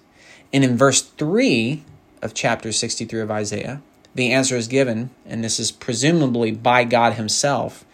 And 0.53 0.65
in 0.65 0.77
verse 0.77 1.01
3 1.01 1.83
of 2.21 2.35
chapter 2.35 2.73
63 2.73 3.23
of 3.23 3.31
Isaiah, 3.31 3.81
the 4.15 4.31
answer 4.31 4.57
is 4.57 4.69
given, 4.69 5.09
and 5.25 5.43
this 5.43 5.59
is 5.59 5.73
presumably 5.73 6.51
by 6.51 6.85
God 6.85 7.15
Himself. 7.15 7.87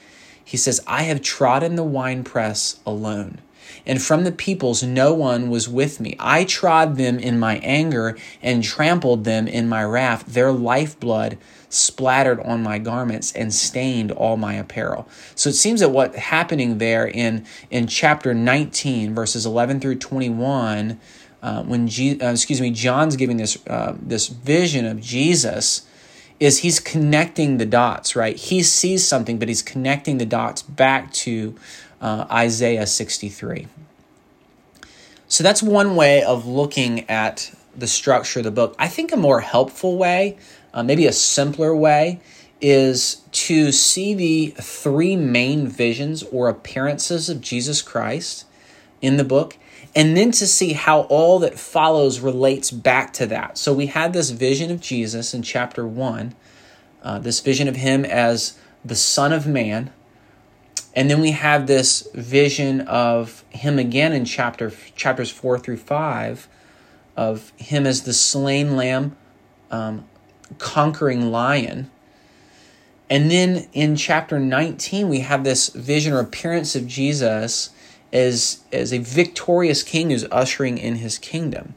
He 0.45 0.57
says, 0.57 0.81
I 0.89 1.05
have 1.05 1.23
trodden 1.23 1.77
the 1.77 1.85
winepress 1.85 2.81
alone 2.85 3.39
and 3.87 4.03
from 4.03 4.25
the 4.25 4.33
peoples 4.33 4.83
no 4.83 5.15
one 5.15 5.51
was 5.51 5.69
with 5.69 6.01
me. 6.01 6.17
I 6.19 6.45
trod 6.45 6.97
them 6.97 7.19
in 7.19 7.39
my 7.39 7.59
anger 7.59 8.17
and 8.43 8.63
trampled 8.63 9.25
them 9.25 9.49
in 9.49 9.69
my 9.69 9.85
wrath. 9.85 10.25
Their 10.27 10.53
lifeblood 10.53 11.39
splattered 11.69 12.41
on 12.41 12.63
my 12.63 12.79
garments 12.79 13.33
and 13.33 13.53
stained 13.53 14.11
all 14.13 14.37
my 14.37 14.55
apparel. 14.55 15.09
So 15.35 15.51
it 15.51 15.55
seems 15.55 15.81
that 15.81 15.91
what 15.91 16.15
happening 16.17 16.79
there 16.79 17.07
in 17.07 17.45
in 17.71 17.87
chapter 17.87 18.35
19 18.35 19.15
verses 19.15 19.45
11 19.45 19.81
through 19.81 19.97
21 19.97 20.99
uh, 21.43 21.63
when 21.63 21.87
Je- 21.87 22.21
uh, 22.21 22.33
excuse 22.33 22.61
me 22.61 22.71
John's 22.71 23.17
giving 23.17 23.37
this 23.37 23.59
uh, 23.67 23.95
this 24.01 24.29
vision 24.29 24.87
of 24.87 25.01
Jesus 25.01 25.87
is 26.41 26.59
he's 26.59 26.79
connecting 26.79 27.59
the 27.59 27.67
dots, 27.67 28.15
right? 28.15 28.37
He 28.37 28.63
sees 28.63 29.07
something, 29.07 29.39
but 29.39 29.49
he's 29.49 29.63
connecting 29.63 30.19
the 30.19 30.27
dots 30.27 30.63
back 30.63 31.13
to 31.13 31.57
uh, 32.01 32.27
Isaiah 32.31 32.87
63. 32.87 33.67
So 35.29 35.45
that's 35.45 35.63
one 35.63 35.95
way 35.95 36.23
of 36.23 36.47
looking 36.47 37.09
at 37.11 37.53
the 37.77 37.87
structure 37.87 38.41
of 38.41 38.45
the 38.45 38.51
book. 38.51 38.75
I 38.79 38.89
think 38.89 39.13
a 39.13 39.17
more 39.17 39.41
helpful 39.41 39.97
way, 39.97 40.39
uh, 40.73 40.83
maybe 40.83 41.07
a 41.07 41.13
simpler 41.13 41.75
way, 41.77 42.21
is 42.61 43.23
to 43.31 43.71
see 43.71 44.15
the 44.15 44.55
three 44.61 45.17
main 45.17 45.69
visions 45.69 46.23
or 46.25 46.49
appearances 46.49 47.29
of 47.29 47.41
Jesus 47.41 47.83
Christ 47.83 48.47
in 49.01 49.17
the 49.17 49.25
book, 49.25 49.57
and 49.95 50.17
then 50.17 50.33
to 50.33 50.47
see 50.47 50.73
how 50.73 51.03
all 51.03 51.39
that 51.39 51.59
follows 51.59 52.21
relates 52.21 52.71
back 52.71 53.13
to 53.15 53.27
that. 53.27 53.59
So 53.59 53.73
we 53.73 53.87
had 53.87 54.13
this 54.13 54.31
vision 54.31 54.71
of 54.71 54.81
Jesus 54.81 55.35
in 55.35 55.43
chapter 55.43 55.87
one, 55.87 56.35
uh, 57.03 57.21
this 57.21 57.41
vision 57.41 57.69
of 57.69 57.77
him 57.77 58.05
as 58.05 58.59
the 58.85 58.97
Son 58.97 59.33
of 59.33 59.47
Man, 59.47 59.93
and 60.95 61.11
then 61.11 61.21
we 61.21 61.33
have 61.33 61.67
this 61.67 62.09
vision 62.15 62.83
of 62.83 63.45
him 63.51 63.79
again 63.79 64.13
in 64.13 64.25
chapter 64.25 64.73
chapters 64.97 65.31
four 65.31 65.59
through 65.59 65.79
five, 65.79 66.49
of 67.17 67.53
him 67.57 67.87
as 67.87 68.03
the 68.03 68.13
slain 68.13 68.77
lamb, 68.77 69.17
um, 69.71 70.07
conquering 70.59 71.31
lion. 71.31 71.91
And 73.11 73.31
then 73.31 73.69
in 73.73 73.97
chapter 73.97 74.39
19, 74.39 75.09
we 75.09 75.21
have 75.21 75.45
this 75.45 75.69
vision 75.71 76.13
or 76.13 76.21
appearance 76.21 76.77
of 76.77 76.87
Jesus 76.87 77.71
as, 78.13 78.63
as 78.73 78.93
a 78.93 78.99
victorious 78.99 79.83
king 79.83 80.11
who's 80.11 80.25
ushering 80.31 80.79
in 80.79 80.97
his 80.97 81.19
kingdom. 81.19 81.75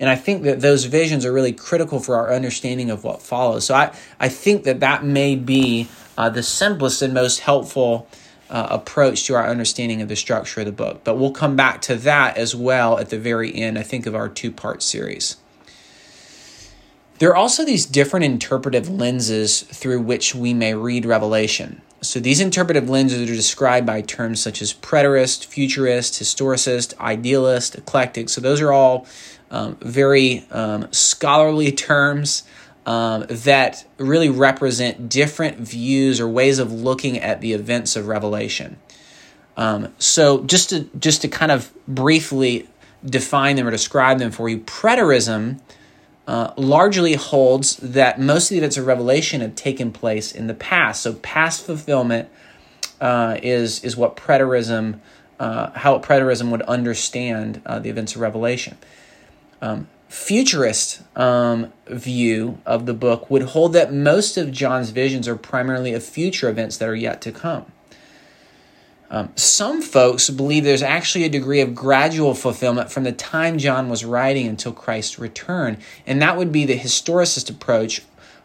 And 0.00 0.10
I 0.10 0.16
think 0.16 0.42
that 0.42 0.60
those 0.60 0.86
visions 0.86 1.24
are 1.24 1.32
really 1.32 1.52
critical 1.52 2.00
for 2.00 2.16
our 2.16 2.32
understanding 2.32 2.90
of 2.90 3.04
what 3.04 3.22
follows. 3.22 3.66
So 3.66 3.74
I, 3.74 3.94
I 4.18 4.28
think 4.28 4.64
that 4.64 4.80
that 4.80 5.04
may 5.04 5.36
be 5.36 5.88
uh, 6.18 6.28
the 6.28 6.42
simplest 6.42 7.02
and 7.02 7.14
most 7.14 7.40
helpful 7.40 8.08
uh, 8.52 8.68
approach 8.70 9.24
to 9.24 9.34
our 9.34 9.48
understanding 9.48 10.02
of 10.02 10.08
the 10.08 10.14
structure 10.14 10.60
of 10.60 10.66
the 10.66 10.72
book. 10.72 11.00
But 11.04 11.16
we'll 11.16 11.32
come 11.32 11.56
back 11.56 11.80
to 11.82 11.96
that 11.96 12.36
as 12.36 12.54
well 12.54 12.98
at 12.98 13.08
the 13.08 13.18
very 13.18 13.52
end, 13.52 13.78
I 13.78 13.82
think, 13.82 14.04
of 14.04 14.14
our 14.14 14.28
two 14.28 14.52
part 14.52 14.82
series. 14.82 15.38
There 17.18 17.30
are 17.30 17.36
also 17.36 17.64
these 17.64 17.86
different 17.86 18.24
interpretive 18.24 18.90
lenses 18.90 19.62
through 19.62 20.02
which 20.02 20.34
we 20.34 20.52
may 20.52 20.74
read 20.74 21.06
Revelation. 21.06 21.80
So 22.02 22.20
these 22.20 22.40
interpretive 22.40 22.90
lenses 22.90 23.22
are 23.22 23.34
described 23.34 23.86
by 23.86 24.02
terms 24.02 24.42
such 24.42 24.60
as 24.60 24.74
preterist, 24.74 25.46
futurist, 25.46 26.20
historicist, 26.20 26.98
idealist, 26.98 27.76
eclectic. 27.76 28.28
So 28.28 28.40
those 28.40 28.60
are 28.60 28.72
all 28.72 29.06
um, 29.50 29.76
very 29.80 30.44
um, 30.50 30.92
scholarly 30.92 31.72
terms 31.72 32.42
um, 32.86 33.26
that 33.28 33.86
really 33.98 34.28
represent 34.28 35.08
different 35.08 35.58
views 35.58 36.20
or 36.20 36.28
ways 36.28 36.58
of 36.58 36.72
looking 36.72 37.18
at 37.18 37.40
the 37.40 37.52
events 37.52 37.96
of 37.96 38.08
Revelation. 38.08 38.78
Um, 39.56 39.94
so 39.98 40.44
just 40.44 40.70
to 40.70 40.84
just 40.98 41.22
to 41.22 41.28
kind 41.28 41.52
of 41.52 41.72
briefly 41.86 42.68
define 43.04 43.56
them 43.56 43.66
or 43.66 43.70
describe 43.70 44.18
them 44.18 44.30
for 44.30 44.48
you, 44.48 44.60
preterism 44.60 45.60
uh, 46.26 46.52
largely 46.56 47.14
holds 47.14 47.76
that 47.76 48.20
most 48.20 48.44
of 48.44 48.50
the 48.50 48.58
events 48.58 48.76
of 48.76 48.86
Revelation 48.86 49.40
have 49.40 49.54
taken 49.54 49.92
place 49.92 50.32
in 50.32 50.46
the 50.46 50.54
past. 50.54 51.02
So 51.02 51.14
past 51.14 51.64
fulfillment 51.66 52.28
uh, 53.00 53.38
is 53.42 53.84
is 53.84 53.96
what 53.96 54.16
preterism, 54.16 55.00
uh, 55.38 55.70
how 55.72 55.98
preterism 55.98 56.50
would 56.50 56.62
understand 56.62 57.60
uh, 57.66 57.78
the 57.78 57.90
events 57.90 58.14
of 58.14 58.20
Revelation. 58.20 58.78
Um, 59.60 59.88
futurist 60.12 61.00
um, 61.16 61.72
view 61.86 62.58
of 62.66 62.84
the 62.84 62.92
book 62.92 63.30
would 63.30 63.42
hold 63.42 63.72
that 63.72 63.90
most 63.90 64.36
of 64.36 64.52
John's 64.52 64.90
visions 64.90 65.26
are 65.26 65.36
primarily 65.36 65.94
of 65.94 66.04
future 66.04 66.50
events 66.50 66.76
that 66.76 66.86
are 66.86 66.94
yet 66.94 67.22
to 67.22 67.32
come. 67.32 67.64
Um, 69.10 69.32
some 69.36 69.80
folks 69.80 70.28
believe 70.28 70.64
there's 70.64 70.82
actually 70.82 71.24
a 71.24 71.30
degree 71.30 71.62
of 71.62 71.74
gradual 71.74 72.34
fulfillment 72.34 72.92
from 72.92 73.04
the 73.04 73.12
time 73.12 73.56
John 73.56 73.88
was 73.88 74.04
writing 74.04 74.46
until 74.46 74.72
Christ's 74.72 75.18
return, 75.18 75.78
and 76.06 76.20
that 76.20 76.36
would 76.36 76.52
be 76.52 76.66
the 76.66 76.78
historicist 76.78 77.48
approach 77.48 78.02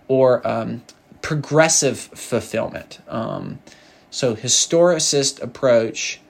or 0.08 0.48
um, 0.48 0.84
progressive 1.22 2.00
fulfillment. 2.00 3.00
Um, 3.10 3.60
so, 4.10 4.38
historicist 4.38 5.42
approach 5.42 6.22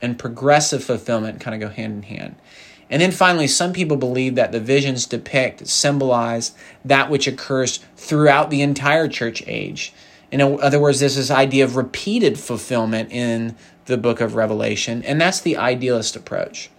and 0.00 0.16
progressive 0.16 0.84
fulfillment 0.84 1.40
kind 1.40 1.60
of 1.60 1.68
go 1.68 1.74
hand 1.74 1.94
in 1.94 2.16
hand. 2.16 2.36
And 2.94 3.02
then 3.02 3.10
finally, 3.10 3.48
some 3.48 3.72
people 3.72 3.96
believe 3.96 4.36
that 4.36 4.52
the 4.52 4.60
visions 4.60 5.04
depict, 5.04 5.66
symbolize 5.66 6.52
that 6.84 7.10
which 7.10 7.26
occurs 7.26 7.80
throughout 7.96 8.50
the 8.50 8.62
entire 8.62 9.08
church 9.08 9.42
age. 9.48 9.92
In 10.30 10.40
other 10.40 10.78
words, 10.78 11.00
this 11.00 11.28
idea 11.28 11.64
of 11.64 11.74
repeated 11.74 12.38
fulfillment 12.38 13.10
in 13.10 13.56
the 13.86 13.96
book 13.96 14.20
of 14.20 14.36
Revelation, 14.36 15.02
and 15.02 15.20
that's 15.20 15.40
the 15.40 15.56
idealist 15.56 16.14
approach. 16.14 16.70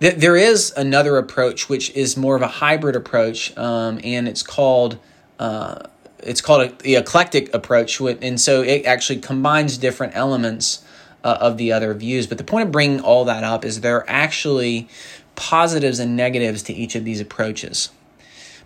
There 0.00 0.36
is 0.36 0.70
another 0.76 1.16
approach 1.16 1.70
which 1.70 1.88
is 1.92 2.14
more 2.14 2.36
of 2.36 2.42
a 2.42 2.46
hybrid 2.46 2.94
approach, 2.94 3.56
um, 3.56 3.98
and 4.04 4.28
it's 4.28 4.42
called 4.42 4.98
uh, 5.38 5.84
it's 6.18 6.42
called 6.42 6.70
a, 6.70 6.82
the 6.82 6.96
eclectic 6.96 7.54
approach, 7.54 8.02
and 8.02 8.38
so 8.38 8.60
it 8.60 8.84
actually 8.84 9.20
combines 9.20 9.78
different 9.78 10.14
elements 10.14 10.84
uh, 11.26 11.38
of 11.40 11.56
the 11.56 11.72
other 11.72 11.92
views. 11.92 12.28
But 12.28 12.38
the 12.38 12.44
point 12.44 12.66
of 12.66 12.72
bringing 12.72 13.00
all 13.00 13.24
that 13.24 13.42
up 13.42 13.64
is 13.64 13.80
there 13.80 13.96
are 13.96 14.08
actually 14.08 14.88
positives 15.34 15.98
and 15.98 16.16
negatives 16.16 16.62
to 16.64 16.72
each 16.72 16.94
of 16.94 17.04
these 17.04 17.20
approaches. 17.20 17.90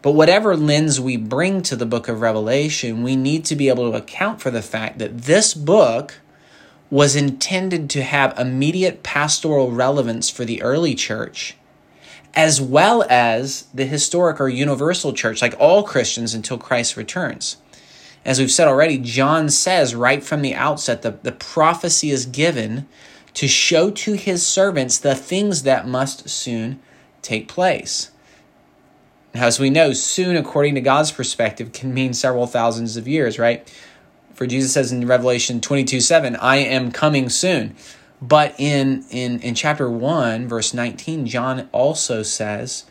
But 0.02 0.12
whatever 0.12 0.56
lens 0.56 1.00
we 1.00 1.16
bring 1.16 1.62
to 1.62 1.76
the 1.76 1.86
book 1.86 2.06
of 2.06 2.20
Revelation, 2.20 3.02
we 3.02 3.16
need 3.16 3.46
to 3.46 3.56
be 3.56 3.68
able 3.68 3.90
to 3.90 3.96
account 3.96 4.42
for 4.42 4.50
the 4.50 4.62
fact 4.62 4.98
that 4.98 5.22
this 5.22 5.54
book 5.54 6.20
was 6.90 7.16
intended 7.16 7.88
to 7.90 8.02
have 8.02 8.38
immediate 8.38 9.02
pastoral 9.02 9.70
relevance 9.70 10.28
for 10.28 10.44
the 10.44 10.60
early 10.60 10.94
church, 10.94 11.56
as 12.34 12.60
well 12.60 13.06
as 13.08 13.68
the 13.72 13.86
historic 13.86 14.38
or 14.38 14.48
universal 14.50 15.14
church, 15.14 15.40
like 15.40 15.54
all 15.58 15.82
Christians 15.82 16.34
until 16.34 16.58
Christ 16.58 16.96
returns. 16.96 17.56
As 18.24 18.38
we've 18.38 18.50
said 18.50 18.68
already, 18.68 18.98
John 18.98 19.48
says 19.48 19.94
right 19.94 20.22
from 20.22 20.42
the 20.42 20.54
outset 20.54 21.02
that 21.02 21.24
the 21.24 21.32
prophecy 21.32 22.10
is 22.10 22.26
given 22.26 22.86
to 23.34 23.48
show 23.48 23.90
to 23.90 24.12
his 24.14 24.46
servants 24.46 24.98
the 24.98 25.14
things 25.14 25.62
that 25.62 25.88
must 25.88 26.28
soon 26.28 26.80
take 27.22 27.48
place. 27.48 28.10
Now, 29.34 29.46
as 29.46 29.60
we 29.60 29.70
know, 29.70 29.92
soon, 29.92 30.36
according 30.36 30.74
to 30.74 30.80
God's 30.80 31.12
perspective, 31.12 31.72
can 31.72 31.94
mean 31.94 32.12
several 32.12 32.46
thousands 32.46 32.96
of 32.96 33.06
years, 33.06 33.38
right? 33.38 33.72
For 34.34 34.46
Jesus 34.46 34.72
says 34.72 34.90
in 34.90 35.06
Revelation 35.06 35.60
22 35.60 36.00
7, 36.00 36.36
I 36.36 36.56
am 36.56 36.90
coming 36.90 37.28
soon. 37.28 37.76
But 38.20 38.54
in, 38.58 39.04
in, 39.10 39.40
in 39.40 39.54
chapter 39.54 39.90
1, 39.90 40.46
verse 40.46 40.74
19, 40.74 41.26
John 41.26 41.68
also 41.72 42.22
says, 42.22 42.84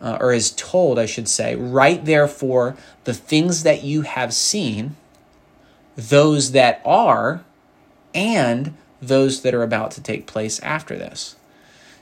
uh, 0.00 0.18
or 0.20 0.32
is 0.32 0.50
told, 0.52 0.98
I 0.98 1.06
should 1.06 1.28
say, 1.28 1.56
write 1.56 2.04
therefore 2.04 2.76
the 3.04 3.14
things 3.14 3.62
that 3.62 3.82
you 3.82 4.02
have 4.02 4.32
seen, 4.32 4.96
those 5.96 6.52
that 6.52 6.80
are, 6.84 7.44
and 8.14 8.74
those 9.00 9.42
that 9.42 9.54
are 9.54 9.62
about 9.62 9.90
to 9.92 10.02
take 10.02 10.26
place 10.26 10.60
after 10.60 10.96
this. 10.96 11.36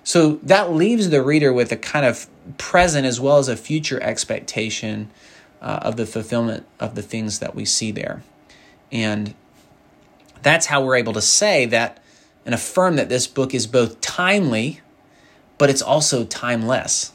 So 0.04 0.36
that 0.42 0.72
leaves 0.72 1.10
the 1.10 1.22
reader 1.22 1.52
with 1.52 1.72
a 1.72 1.76
kind 1.76 2.06
of 2.06 2.28
present 2.58 3.06
as 3.06 3.20
well 3.20 3.38
as 3.38 3.48
a 3.48 3.56
future 3.56 4.00
expectation 4.02 5.10
uh, 5.60 5.80
of 5.82 5.96
the 5.96 6.06
fulfillment 6.06 6.64
of 6.78 6.94
the 6.94 7.02
things 7.02 7.40
that 7.40 7.54
we 7.54 7.64
see 7.64 7.90
there. 7.90 8.22
And 8.92 9.34
that's 10.42 10.66
how 10.66 10.84
we're 10.84 10.96
able 10.96 11.12
to 11.14 11.22
say 11.22 11.66
that 11.66 12.02
and 12.44 12.54
affirm 12.54 12.96
that 12.96 13.08
this 13.08 13.26
book 13.26 13.52
is 13.52 13.66
both 13.66 14.00
timely, 14.00 14.80
but 15.58 15.68
it's 15.68 15.82
also 15.82 16.24
timeless. 16.24 17.12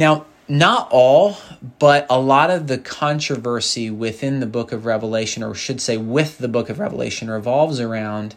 Now, 0.00 0.24
not 0.48 0.88
all, 0.90 1.36
but 1.78 2.06
a 2.08 2.18
lot 2.18 2.48
of 2.48 2.68
the 2.68 2.78
controversy 2.78 3.90
within 3.90 4.40
the 4.40 4.46
book 4.46 4.72
of 4.72 4.86
Revelation, 4.86 5.42
or 5.42 5.54
should 5.54 5.78
say 5.78 5.98
with 5.98 6.38
the 6.38 6.48
book 6.48 6.70
of 6.70 6.78
Revelation, 6.78 7.30
revolves 7.30 7.78
around 7.78 8.34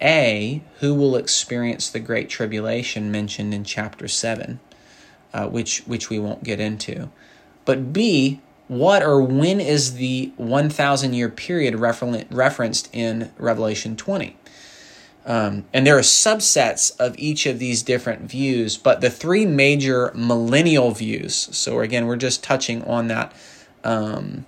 A, 0.00 0.62
who 0.78 0.94
will 0.94 1.14
experience 1.14 1.90
the 1.90 2.00
great 2.00 2.30
tribulation 2.30 3.12
mentioned 3.12 3.52
in 3.52 3.64
chapter 3.64 4.08
7, 4.08 4.58
uh, 5.34 5.46
which, 5.46 5.80
which 5.80 6.08
we 6.08 6.18
won't 6.18 6.42
get 6.42 6.58
into, 6.58 7.10
but 7.66 7.92
B, 7.92 8.40
what 8.66 9.02
or 9.02 9.20
when 9.20 9.60
is 9.60 9.96
the 9.96 10.32
1,000 10.38 11.12
year 11.12 11.28
period 11.28 11.74
refer- 11.74 12.24
referenced 12.30 12.88
in 12.94 13.30
Revelation 13.36 13.94
20? 13.94 14.34
Um, 15.26 15.64
and 15.72 15.84
there 15.84 15.98
are 15.98 16.02
subsets 16.02 16.96
of 17.00 17.18
each 17.18 17.46
of 17.46 17.58
these 17.58 17.82
different 17.82 18.30
views, 18.30 18.76
but 18.76 19.00
the 19.00 19.10
three 19.10 19.44
major 19.44 20.12
millennial 20.14 20.92
views. 20.92 21.48
So 21.50 21.80
again, 21.80 22.06
we're 22.06 22.16
just 22.16 22.44
touching 22.44 22.84
on 22.84 23.08
that 23.08 23.32
um, 23.82 24.46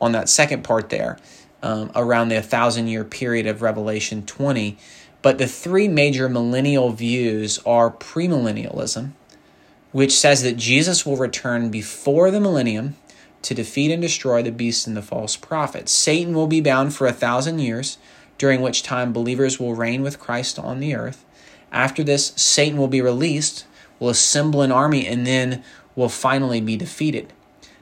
on 0.00 0.12
that 0.12 0.28
second 0.28 0.64
part 0.64 0.90
there, 0.90 1.18
um, 1.62 1.90
around 1.94 2.28
the 2.28 2.40
thousand 2.42 2.88
year 2.88 3.04
period 3.04 3.46
of 3.46 3.62
Revelation 3.62 4.24
20. 4.24 4.78
But 5.22 5.38
the 5.38 5.46
three 5.46 5.88
major 5.88 6.28
millennial 6.28 6.92
views 6.92 7.58
are 7.66 7.90
premillennialism, 7.90 9.12
which 9.92 10.16
says 10.16 10.42
that 10.42 10.56
Jesus 10.56 11.04
will 11.04 11.16
return 11.16 11.70
before 11.70 12.30
the 12.30 12.40
millennium 12.40 12.96
to 13.42 13.54
defeat 13.54 13.90
and 13.90 14.02
destroy 14.02 14.42
the 14.42 14.52
beast 14.52 14.86
and 14.86 14.96
the 14.96 15.02
false 15.02 15.36
prophet. 15.36 15.88
Satan 15.88 16.34
will 16.34 16.46
be 16.46 16.60
bound 16.60 16.94
for 16.94 17.06
a 17.06 17.12
thousand 17.12 17.58
years, 17.58 17.98
during 18.38 18.60
which 18.60 18.82
time 18.82 19.12
believers 19.12 19.58
will 19.58 19.74
reign 19.74 20.02
with 20.02 20.20
Christ 20.20 20.58
on 20.58 20.80
the 20.80 20.94
earth. 20.94 21.24
After 21.72 22.02
this, 22.02 22.32
Satan 22.36 22.78
will 22.78 22.88
be 22.88 23.00
released, 23.00 23.66
will 23.98 24.08
assemble 24.08 24.62
an 24.62 24.72
army, 24.72 25.06
and 25.06 25.26
then 25.26 25.62
will 25.94 26.08
finally 26.08 26.60
be 26.60 26.76
defeated. 26.76 27.32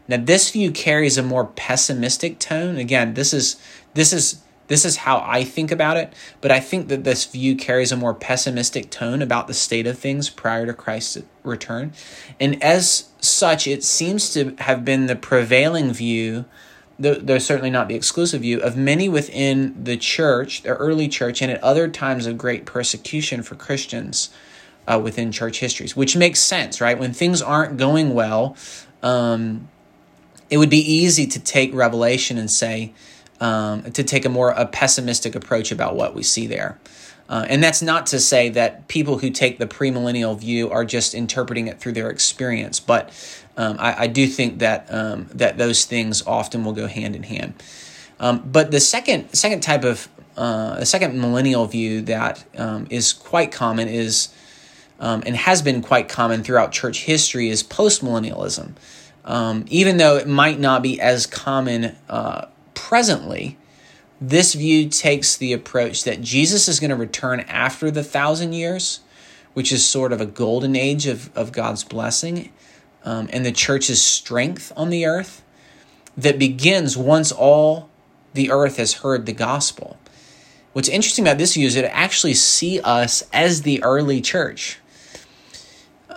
Now, 0.06 0.18
this 0.18 0.50
view 0.50 0.70
carries 0.70 1.16
a 1.16 1.22
more 1.22 1.46
pessimistic 1.46 2.38
tone. 2.38 2.76
Again, 2.76 3.14
this 3.14 3.32
is 3.32 3.56
this 3.94 4.12
is 4.12 4.42
this 4.66 4.84
is 4.84 4.98
how 4.98 5.22
I 5.26 5.44
think 5.44 5.70
about 5.70 5.96
it, 5.96 6.12
but 6.40 6.50
I 6.50 6.60
think 6.60 6.88
that 6.88 7.04
this 7.04 7.26
view 7.26 7.54
carries 7.54 7.92
a 7.92 7.96
more 7.96 8.14
pessimistic 8.14 8.90
tone 8.90 9.20
about 9.20 9.46
the 9.46 9.54
state 9.54 9.86
of 9.86 9.98
things 9.98 10.30
prior 10.30 10.66
to 10.66 10.72
Christ's 10.72 11.22
return. 11.42 11.92
And 12.40 12.62
as 12.62 13.08
such, 13.20 13.66
it 13.66 13.84
seems 13.84 14.32
to 14.32 14.54
have 14.58 14.84
been 14.84 15.06
the 15.06 15.16
prevailing 15.16 15.92
view, 15.92 16.46
though 16.98 17.38
certainly 17.38 17.70
not 17.70 17.88
the 17.88 17.94
exclusive 17.94 18.42
view, 18.42 18.60
of 18.60 18.76
many 18.76 19.08
within 19.08 19.82
the 19.82 19.96
church, 19.96 20.62
the 20.62 20.70
early 20.70 21.08
church, 21.08 21.42
and 21.42 21.50
at 21.50 21.62
other 21.62 21.88
times 21.88 22.26
of 22.26 22.38
great 22.38 22.66
persecution 22.66 23.42
for 23.42 23.54
Christians 23.54 24.30
uh, 24.86 25.00
within 25.02 25.32
church 25.32 25.60
histories, 25.60 25.96
which 25.96 26.16
makes 26.16 26.40
sense, 26.40 26.80
right? 26.80 26.98
When 26.98 27.12
things 27.12 27.42
aren't 27.42 27.76
going 27.76 28.14
well, 28.14 28.56
um, 29.02 29.68
it 30.50 30.58
would 30.58 30.70
be 30.70 30.78
easy 30.78 31.26
to 31.26 31.40
take 31.40 31.74
Revelation 31.74 32.38
and 32.38 32.50
say, 32.50 32.92
um, 33.40 33.82
to 33.92 34.04
take 34.04 34.24
a 34.24 34.28
more 34.28 34.50
a 34.50 34.66
pessimistic 34.66 35.34
approach 35.34 35.72
about 35.72 35.96
what 35.96 36.14
we 36.14 36.22
see 36.22 36.46
there. 36.46 36.78
Uh, 37.28 37.46
and 37.48 37.62
that's 37.62 37.80
not 37.80 38.06
to 38.06 38.20
say 38.20 38.50
that 38.50 38.86
people 38.86 39.18
who 39.18 39.30
take 39.30 39.58
the 39.58 39.66
premillennial 39.66 40.38
view 40.38 40.70
are 40.70 40.84
just 40.84 41.14
interpreting 41.14 41.68
it 41.68 41.80
through 41.80 41.92
their 41.92 42.10
experience, 42.10 42.80
but 42.80 43.10
um, 43.56 43.76
I, 43.78 44.02
I, 44.02 44.06
do 44.08 44.26
think 44.26 44.58
that 44.58 44.86
um, 44.90 45.28
that 45.34 45.58
those 45.58 45.84
things 45.84 46.26
often 46.26 46.64
will 46.64 46.72
go 46.72 46.86
hand 46.86 47.14
in 47.14 47.22
hand. 47.22 47.54
Um, 48.18 48.42
but 48.44 48.70
the 48.70 48.80
second 48.80 49.32
second 49.32 49.62
type 49.62 49.84
of 49.84 50.08
uh, 50.36 50.80
the 50.80 50.86
second 50.86 51.20
millennial 51.20 51.66
view 51.66 52.02
that 52.02 52.44
um, 52.56 52.86
is 52.90 53.12
quite 53.12 53.52
common 53.52 53.88
is 53.88 54.34
um, 54.98 55.22
and 55.26 55.36
has 55.36 55.62
been 55.62 55.82
quite 55.82 56.08
common 56.08 56.42
throughout 56.42 56.72
church 56.72 57.04
history 57.04 57.48
is 57.48 57.62
postmillennialism. 57.62 58.72
Um, 59.24 59.64
even 59.68 59.96
though 59.96 60.16
it 60.16 60.28
might 60.28 60.58
not 60.58 60.82
be 60.82 61.00
as 61.00 61.26
common 61.26 61.96
uh, 62.08 62.46
presently, 62.74 63.56
this 64.20 64.54
view 64.54 64.88
takes 64.88 65.36
the 65.36 65.52
approach 65.52 66.04
that 66.04 66.20
Jesus 66.20 66.68
is 66.68 66.78
going 66.78 66.90
to 66.90 66.96
return 66.96 67.40
after 67.40 67.90
the 67.90 68.04
thousand 68.04 68.52
years, 68.52 69.00
which 69.54 69.72
is 69.72 69.84
sort 69.84 70.12
of 70.12 70.20
a 70.20 70.26
golden 70.26 70.76
age 70.76 71.06
of, 71.06 71.34
of 71.36 71.52
God's 71.52 71.84
blessing 71.84 72.52
um, 73.04 73.28
and 73.32 73.44
the 73.44 73.52
church's 73.52 74.02
strength 74.02 74.72
on 74.76 74.90
the 74.90 75.06
earth 75.06 75.42
that 76.16 76.38
begins 76.38 76.96
once 76.96 77.30
all 77.30 77.88
the 78.32 78.50
earth 78.50 78.78
has 78.78 78.94
heard 78.94 79.26
the 79.26 79.32
gospel. 79.32 79.96
What's 80.72 80.88
interesting 80.88 81.24
about 81.24 81.38
this 81.38 81.54
view 81.54 81.66
is 81.66 81.76
it 81.76 81.84
actually 81.84 82.34
see 82.34 82.80
us 82.80 83.22
as 83.32 83.62
the 83.62 83.82
early 83.82 84.20
church. 84.20 84.80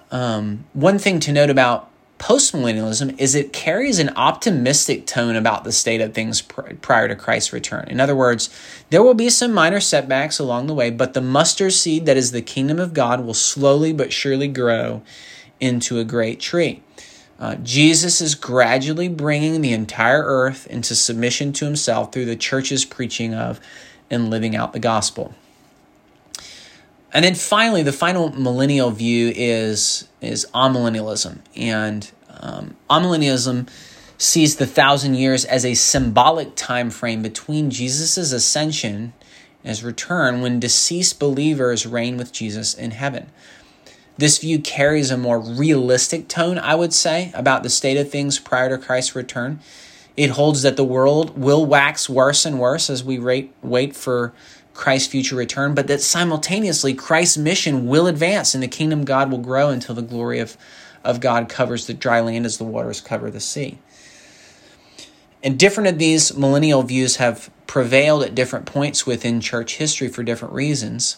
Um, 0.10 0.66
one 0.74 0.98
thing 0.98 1.20
to 1.22 1.32
note 1.32 1.50
about 1.50 1.92
postmillennialism 2.18 3.20
is 3.20 3.36
it 3.36 3.54
carries 3.54 4.00
an 4.00 4.10
optimistic 4.16 5.06
tone 5.06 5.36
about 5.36 5.64
the 5.64 5.72
state 5.72 6.02
of 6.02 6.14
things 6.14 6.42
pr- 6.42 6.74
prior 6.82 7.08
to 7.08 7.16
Christ's 7.16 7.54
return. 7.54 7.86
In 7.90 8.00
other 8.00 8.16
words, 8.16 8.50
there 8.90 9.04
will 9.04 9.14
be 9.14 9.30
some 9.30 9.54
minor 9.54 9.80
setbacks 9.80 10.40
along 10.40 10.66
the 10.66 10.74
way, 10.74 10.90
but 10.90 11.14
the 11.14 11.22
mustard 11.22 11.74
seed 11.74 12.08
that 12.08 12.18
is 12.18 12.32
the 12.32 12.42
kingdom 12.42 12.80
of 12.80 12.94
God 12.94 13.24
will 13.24 13.36
slowly 13.36 13.94
but 13.94 14.12
surely 14.12 14.48
grow 14.48 15.04
into 15.60 16.00
a 16.00 16.04
great 16.04 16.40
tree. 16.40 16.82
Uh, 17.40 17.56
Jesus 17.56 18.20
is 18.20 18.34
gradually 18.34 19.08
bringing 19.08 19.62
the 19.62 19.74
entire 19.74 20.24
earth 20.24 20.66
into 20.68 20.96
submission 20.96 21.54
to 21.54 21.66
himself 21.66 22.12
through 22.12 22.26
the 22.26 22.36
church's 22.36 22.84
preaching 22.84 23.34
of 23.34 23.60
and 24.10 24.30
living 24.30 24.56
out 24.56 24.74
the 24.74 24.80
gospel. 24.80 25.36
And 27.14 27.24
then 27.24 27.36
finally, 27.36 27.84
the 27.84 27.94
final 27.94 28.30
millennial 28.30 28.92
view 28.92 29.32
is, 29.36 30.08
is 30.22 30.48
amillennialism. 30.54 31.40
And 31.56 32.10
um, 32.30 32.76
amillennialism 32.90 33.70
sees 34.18 34.56
the 34.56 34.66
thousand 34.66 35.16
years 35.16 35.46
as 35.46 35.64
a 35.64 35.74
symbolic 35.76 36.56
time 36.56 36.90
frame 36.90 37.22
between 37.22 37.70
Jesus' 37.70 38.18
ascension 38.32 39.14
and 39.64 39.70
his 39.70 39.84
return 39.84 40.42
when 40.42 40.60
deceased 40.60 41.20
believers 41.20 41.86
reign 41.86 42.18
with 42.18 42.32
Jesus 42.32 42.74
in 42.74 42.92
heaven. 42.92 43.30
This 44.18 44.40
view 44.40 44.60
carries 44.60 45.12
a 45.12 45.18
more 45.18 45.40
realistic 45.40 46.28
tone, 46.28 46.58
I 46.58 46.74
would 46.76 46.94
say, 46.94 47.32
about 47.36 47.64
the 47.64 47.70
state 47.70 47.98
of 47.98 48.10
things 48.10 48.40
prior 48.40 48.70
to 48.70 48.84
Christ's 48.84 49.16
return. 49.16 49.60
It 50.16 50.32
holds 50.32 50.64
that 50.64 50.76
the 50.76 50.84
world 50.84 51.38
will 51.38 51.66
wax 51.66 52.10
worse 52.10 52.44
and 52.44 52.60
worse 52.60 52.90
as 52.90 53.04
we 53.04 53.20
wait, 53.20 53.54
wait 53.62 53.96
for 53.96 54.34
Christ's 54.74 55.10
future 55.10 55.36
return, 55.36 55.76
but 55.76 55.88
that 55.88 56.02
simultaneously 56.02 56.96
Christ's 56.96 57.38
mission 57.38 57.88
will 57.88 58.08
advance 58.08 58.56
and 58.56 58.64
the 58.64 58.68
kingdom 58.68 59.02
of 59.02 59.06
God 59.06 59.30
will 59.30 59.38
grow 59.38 59.70
until 59.70 59.94
the 59.94 60.02
glory 60.02 60.40
of, 60.40 60.58
of 61.04 61.20
God 61.20 61.50
covers 61.50 61.86
the 61.86 61.94
dry 61.94 62.20
land 62.20 62.46
as 62.46 62.58
the 62.58 62.64
waters 62.64 63.02
cover 63.02 63.30
the 63.30 63.40
sea. 63.40 63.78
And 65.44 65.60
different 65.60 65.90
of 65.90 66.00
these 66.00 66.36
millennial 66.36 66.82
views 66.82 67.18
have 67.18 67.52
prevailed 67.68 68.24
at 68.24 68.34
different 68.34 68.66
points 68.66 69.06
within 69.06 69.42
church 69.42 69.76
history 69.76 70.08
for 70.08 70.24
different 70.24 70.54
reasons. 70.54 71.18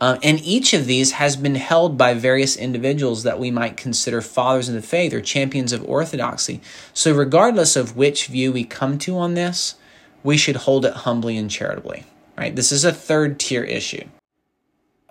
Uh, 0.00 0.18
and 0.22 0.40
each 0.40 0.72
of 0.72 0.86
these 0.86 1.12
has 1.12 1.36
been 1.36 1.56
held 1.56 1.98
by 1.98 2.14
various 2.14 2.56
individuals 2.56 3.22
that 3.22 3.38
we 3.38 3.50
might 3.50 3.76
consider 3.76 4.22
fathers 4.22 4.68
of 4.68 4.74
the 4.74 4.82
faith 4.82 5.12
or 5.12 5.20
champions 5.20 5.74
of 5.74 5.84
orthodoxy. 5.84 6.60
So, 6.94 7.14
regardless 7.14 7.76
of 7.76 7.96
which 7.96 8.26
view 8.26 8.50
we 8.50 8.64
come 8.64 8.96
to 9.00 9.18
on 9.18 9.34
this, 9.34 9.74
we 10.22 10.38
should 10.38 10.56
hold 10.56 10.86
it 10.86 10.94
humbly 10.94 11.36
and 11.36 11.50
charitably. 11.50 12.04
Right? 12.38 12.56
This 12.56 12.72
is 12.72 12.84
a 12.84 12.92
third 12.92 13.38
tier 13.38 13.62
issue. 13.62 14.04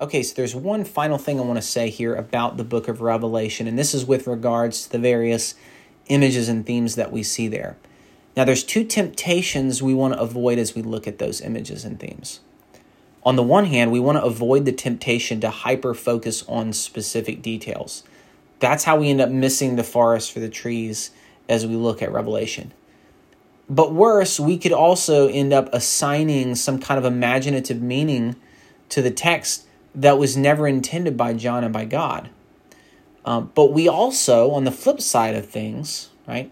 Okay, 0.01 0.23
so 0.23 0.33
there's 0.33 0.55
one 0.55 0.83
final 0.85 1.19
thing 1.19 1.39
I 1.39 1.43
want 1.43 1.57
to 1.57 1.61
say 1.61 1.89
here 1.89 2.15
about 2.15 2.57
the 2.57 2.63
book 2.63 2.87
of 2.87 3.01
Revelation, 3.01 3.67
and 3.67 3.77
this 3.77 3.93
is 3.93 4.05
with 4.05 4.25
regards 4.25 4.83
to 4.83 4.91
the 4.93 4.99
various 4.99 5.53
images 6.07 6.49
and 6.49 6.65
themes 6.65 6.95
that 6.95 7.11
we 7.11 7.21
see 7.21 7.47
there. 7.47 7.77
Now, 8.35 8.45
there's 8.45 8.63
two 8.63 8.85
temptations 8.85 9.83
we 9.83 9.93
want 9.93 10.13
to 10.13 10.19
avoid 10.19 10.57
as 10.57 10.73
we 10.73 10.81
look 10.81 11.07
at 11.07 11.19
those 11.19 11.41
images 11.41 11.83
and 11.85 11.99
themes 11.99 12.39
on 13.29 13.35
the 13.35 13.43
one 13.43 13.65
hand, 13.65 13.91
we 13.91 13.99
want 13.99 14.17
to 14.17 14.23
avoid 14.23 14.65
the 14.65 14.71
temptation 14.71 15.39
to 15.39 15.51
hyper 15.51 15.93
focus 15.93 16.43
on 16.47 16.73
specific 16.73 17.43
details. 17.43 18.01
That's 18.57 18.85
how 18.85 18.97
we 18.97 19.11
end 19.11 19.21
up 19.21 19.29
missing 19.29 19.75
the 19.75 19.83
forest 19.83 20.31
for 20.31 20.39
the 20.39 20.49
trees 20.49 21.11
as 21.47 21.63
we 21.63 21.75
look 21.75 22.01
at 22.01 22.11
Revelation. 22.11 22.73
But 23.69 23.93
worse, 23.93 24.39
we 24.39 24.57
could 24.57 24.71
also 24.71 25.27
end 25.27 25.53
up 25.53 25.69
assigning 25.71 26.55
some 26.55 26.79
kind 26.79 26.97
of 26.97 27.05
imaginative 27.05 27.83
meaning 27.83 28.35
to 28.89 28.99
the 29.03 29.11
text 29.11 29.67
that 29.93 30.17
was 30.17 30.35
never 30.35 30.67
intended 30.67 31.15
by 31.15 31.33
John 31.33 31.63
and 31.63 31.71
by 31.71 31.85
God. 31.85 32.31
Um, 33.25 33.51
but 33.53 33.71
we 33.71 33.87
also, 33.87 34.49
on 34.49 34.63
the 34.63 34.71
flip 34.71 35.01
side 35.01 35.35
of 35.35 35.47
things, 35.47 36.09
right, 36.27 36.51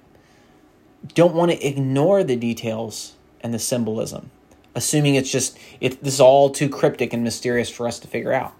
don't 1.16 1.34
want 1.34 1.50
to 1.50 1.68
ignore 1.68 2.24
the 2.24 2.36
details 2.36 3.16
and 3.42 3.52
the 3.52 3.58
symbolism 3.58 4.30
assuming 4.78 5.16
it's 5.16 5.32
just 5.32 5.58
it, 5.82 6.02
this 6.04 6.14
is 6.14 6.22
all 6.22 6.50
too 6.50 6.70
cryptic 6.70 7.12
and 7.12 7.24
mysterious 7.24 7.70
for 7.70 7.88
us 7.88 8.00
to 8.00 8.08
figure 8.08 8.32
out. 8.32 8.54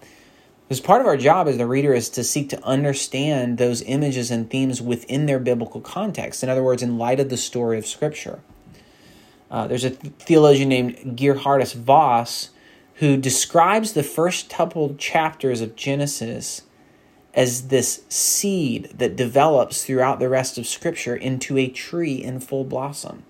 Because 0.68 0.82
part 0.82 1.00
of 1.00 1.08
our 1.08 1.16
job 1.16 1.48
as 1.48 1.58
the 1.58 1.66
reader 1.66 1.94
is 1.94 2.10
to 2.10 2.26
seek 2.26 2.50
to 2.50 2.62
understand 2.64 3.58
those 3.58 3.82
images 3.84 4.30
and 4.32 4.50
themes 4.50 4.82
within 4.82 5.26
their 5.28 5.40
biblical 5.40 5.80
context. 5.80 6.44
In 6.44 6.50
other 6.50 6.64
words, 6.64 6.84
in 6.84 6.98
light 6.98 7.22
of 7.22 7.30
the 7.30 7.38
story 7.38 7.78
of 7.78 7.86
Scripture. 7.88 8.42
Uh, 9.50 9.66
there's 9.66 9.86
a 9.86 9.92
theologian 9.92 10.68
named 10.68 10.98
Geerhardus 11.18 11.74
Vos 11.74 12.50
who 12.96 13.16
describes 13.16 13.94
the 13.94 14.04
first 14.04 14.50
couple 14.50 14.96
chapters 14.96 15.62
of 15.62 15.78
Genesis 15.78 16.64
as 17.34 17.68
this 17.68 18.04
seed 18.10 18.90
that 18.96 19.16
develops 19.16 19.86
throughout 19.86 20.20
the 20.20 20.28
rest 20.28 20.58
of 20.58 20.68
Scripture 20.68 21.16
into 21.16 21.58
a 21.58 21.70
tree 21.70 22.16
in 22.16 22.40
full 22.40 22.66
blossom. 22.66 23.24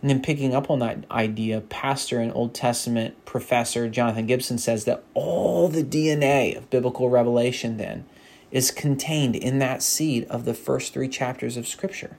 And 0.00 0.08
then 0.08 0.22
picking 0.22 0.54
up 0.54 0.70
on 0.70 0.78
that 0.78 1.04
idea, 1.10 1.60
pastor 1.60 2.20
and 2.20 2.32
Old 2.34 2.54
Testament 2.54 3.22
professor 3.26 3.88
Jonathan 3.88 4.26
Gibson 4.26 4.56
says 4.56 4.84
that 4.84 5.02
all 5.12 5.68
the 5.68 5.84
DNA 5.84 6.56
of 6.56 6.70
biblical 6.70 7.10
revelation 7.10 7.76
then 7.76 8.06
is 8.50 8.70
contained 8.70 9.36
in 9.36 9.58
that 9.58 9.82
seed 9.82 10.24
of 10.24 10.44
the 10.44 10.54
first 10.54 10.92
three 10.92 11.08
chapters 11.08 11.56
of 11.56 11.68
Scripture. 11.68 12.16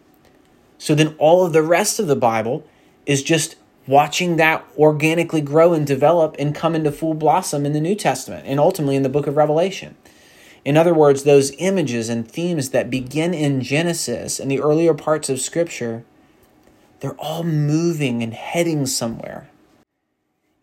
So 0.78 0.96
then 0.96 1.16
all 1.18 1.46
of 1.46 1.54
the 1.54 1.64
rest 1.64 2.00
of 2.00 2.08
the 2.08 2.16
Bible 2.16 2.66
is 3.06 3.24
just 3.24 3.56
watching 3.88 4.38
that 4.38 4.64
organically 4.78 5.42
grow 5.42 5.74
and 5.74 5.86
develop 5.86 6.36
and 6.38 6.56
come 6.56 6.76
into 6.76 6.92
full 6.92 7.16
blossom 7.16 7.66
in 7.66 7.74
the 7.74 7.82
New 7.82 7.96
Testament 7.96 8.46
and 8.48 8.60
ultimately 8.60 8.96
in 8.96 9.04
the 9.04 9.10
book 9.10 9.28
of 9.28 9.36
Revelation. 9.36 9.96
In 10.64 10.78
other 10.78 10.94
words, 10.94 11.24
those 11.24 11.52
images 11.58 12.10
and 12.10 12.28
themes 12.28 12.70
that 12.70 12.92
begin 12.92 13.34
in 13.34 13.62
Genesis 13.62 14.40
and 14.40 14.50
the 14.50 14.62
earlier 14.62 14.94
parts 14.94 15.30
of 15.30 15.42
Scripture 15.42 16.04
they're 17.02 17.20
all 17.20 17.44
moving 17.44 18.24
and 18.24 18.34
heading 18.34 18.86
somewhere. 18.86 19.50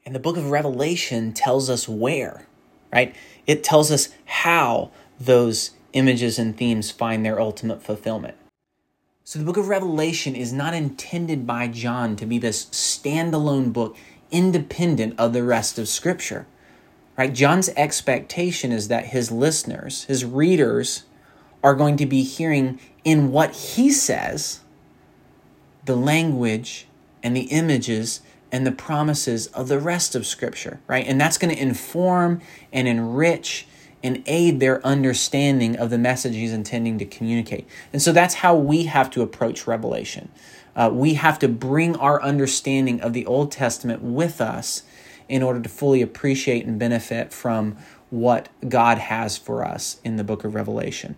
And 0.07 0.15
the 0.15 0.21
book 0.21 0.37
of 0.37 0.51
Revelation 0.51 1.33
tells 1.33 1.69
us 1.69 1.87
where, 1.87 2.47
right? 2.93 3.15
It 3.47 3.63
tells 3.63 3.91
us 3.91 4.09
how 4.25 4.91
those 5.21 5.73
images 5.93 6.39
and 6.39 6.57
themes 6.57 6.91
find 6.91 7.27
their 7.27 7.41
ultimate 7.41 7.83
fulfillment. 7.83 8.37
So 9.25 9.39
the 9.39 9.45
book 9.45 9.59
of 9.59 9.69
Revelation 9.69 10.35
is 10.35 10.53
not 10.53 10.73
intended 10.73 11.47
by 11.47 11.69
John 11.69 12.17
to 12.17 12.25
be 12.25 12.39
this 12.39 12.67
standalone 12.67 13.73
book 13.73 13.97
independent 14.31 15.19
of 15.19 15.33
the 15.33 15.43
rest 15.43 15.79
of 15.79 15.89
Scripture. 15.89 16.47
Right? 17.19 17.35
John's 17.35 17.69
expectation 17.71 18.71
is 18.71 18.89
that 18.89 19.07
his 19.07 19.33
listeners, 19.33 20.05
his 20.05 20.25
readers, 20.25 21.03
are 21.65 21.75
going 21.75 21.97
to 21.97 22.07
be 22.07 22.23
hearing 22.23 22.79
in 23.05 23.33
what 23.33 23.55
he 23.55 23.91
says 23.91 24.61
the 25.89 25.97
language 25.97 26.87
and 27.23 27.35
the 27.35 27.45
images 27.45 28.21
and 28.53 28.67
the 28.67 28.73
promises 28.73 29.47
of 29.49 29.69
the 29.69 29.79
rest 29.79 30.15
of 30.15 30.27
Scripture, 30.27 30.81
right? 30.87 31.07
And 31.07 31.19
that's 31.19 31.39
going 31.39 31.55
to 31.55 31.61
inform 31.61 32.43
and 32.73 32.87
enrich 32.87 33.67
and 34.03 34.23
aid 34.27 34.61
their 34.61 34.87
understanding 34.87 35.77
of 35.77 35.89
the 35.89 35.97
message 35.97 36.35
he's 36.35 36.53
intending 36.53 36.99
to 36.99 37.07
communicate. 37.07 37.67
And 37.91 38.03
so 38.03 38.13
that's 38.13 38.35
how 38.35 38.55
we 38.55 38.85
have 38.85 39.11
to 39.13 39.23
approach 39.23 39.67
Revelation. 39.67 40.31
Uh, 40.77 40.91
we 40.93 41.15
have 41.15 41.39
to 41.39 41.49
bring 41.49 41.97
our 41.97 42.23
understanding 42.23 43.01
of 43.01 43.15
the 43.15 43.25
Old 43.25 43.51
Testament 43.51 44.03
with 44.03 44.43
us 44.43 44.83
in 45.27 45.43
order 45.43 45.61
to 45.61 45.69
fully 45.71 46.03
appreciate 46.03 46.67
and 46.67 46.79
benefit 46.79 47.33
from 47.33 47.79
what 48.11 48.51
God 48.69 48.99
has 48.99 49.39
for 49.39 49.65
us 49.65 50.01
in 50.05 50.17
the 50.17 50.25
book 50.25 50.45
of 50.45 50.55
Revelation. 50.55 51.17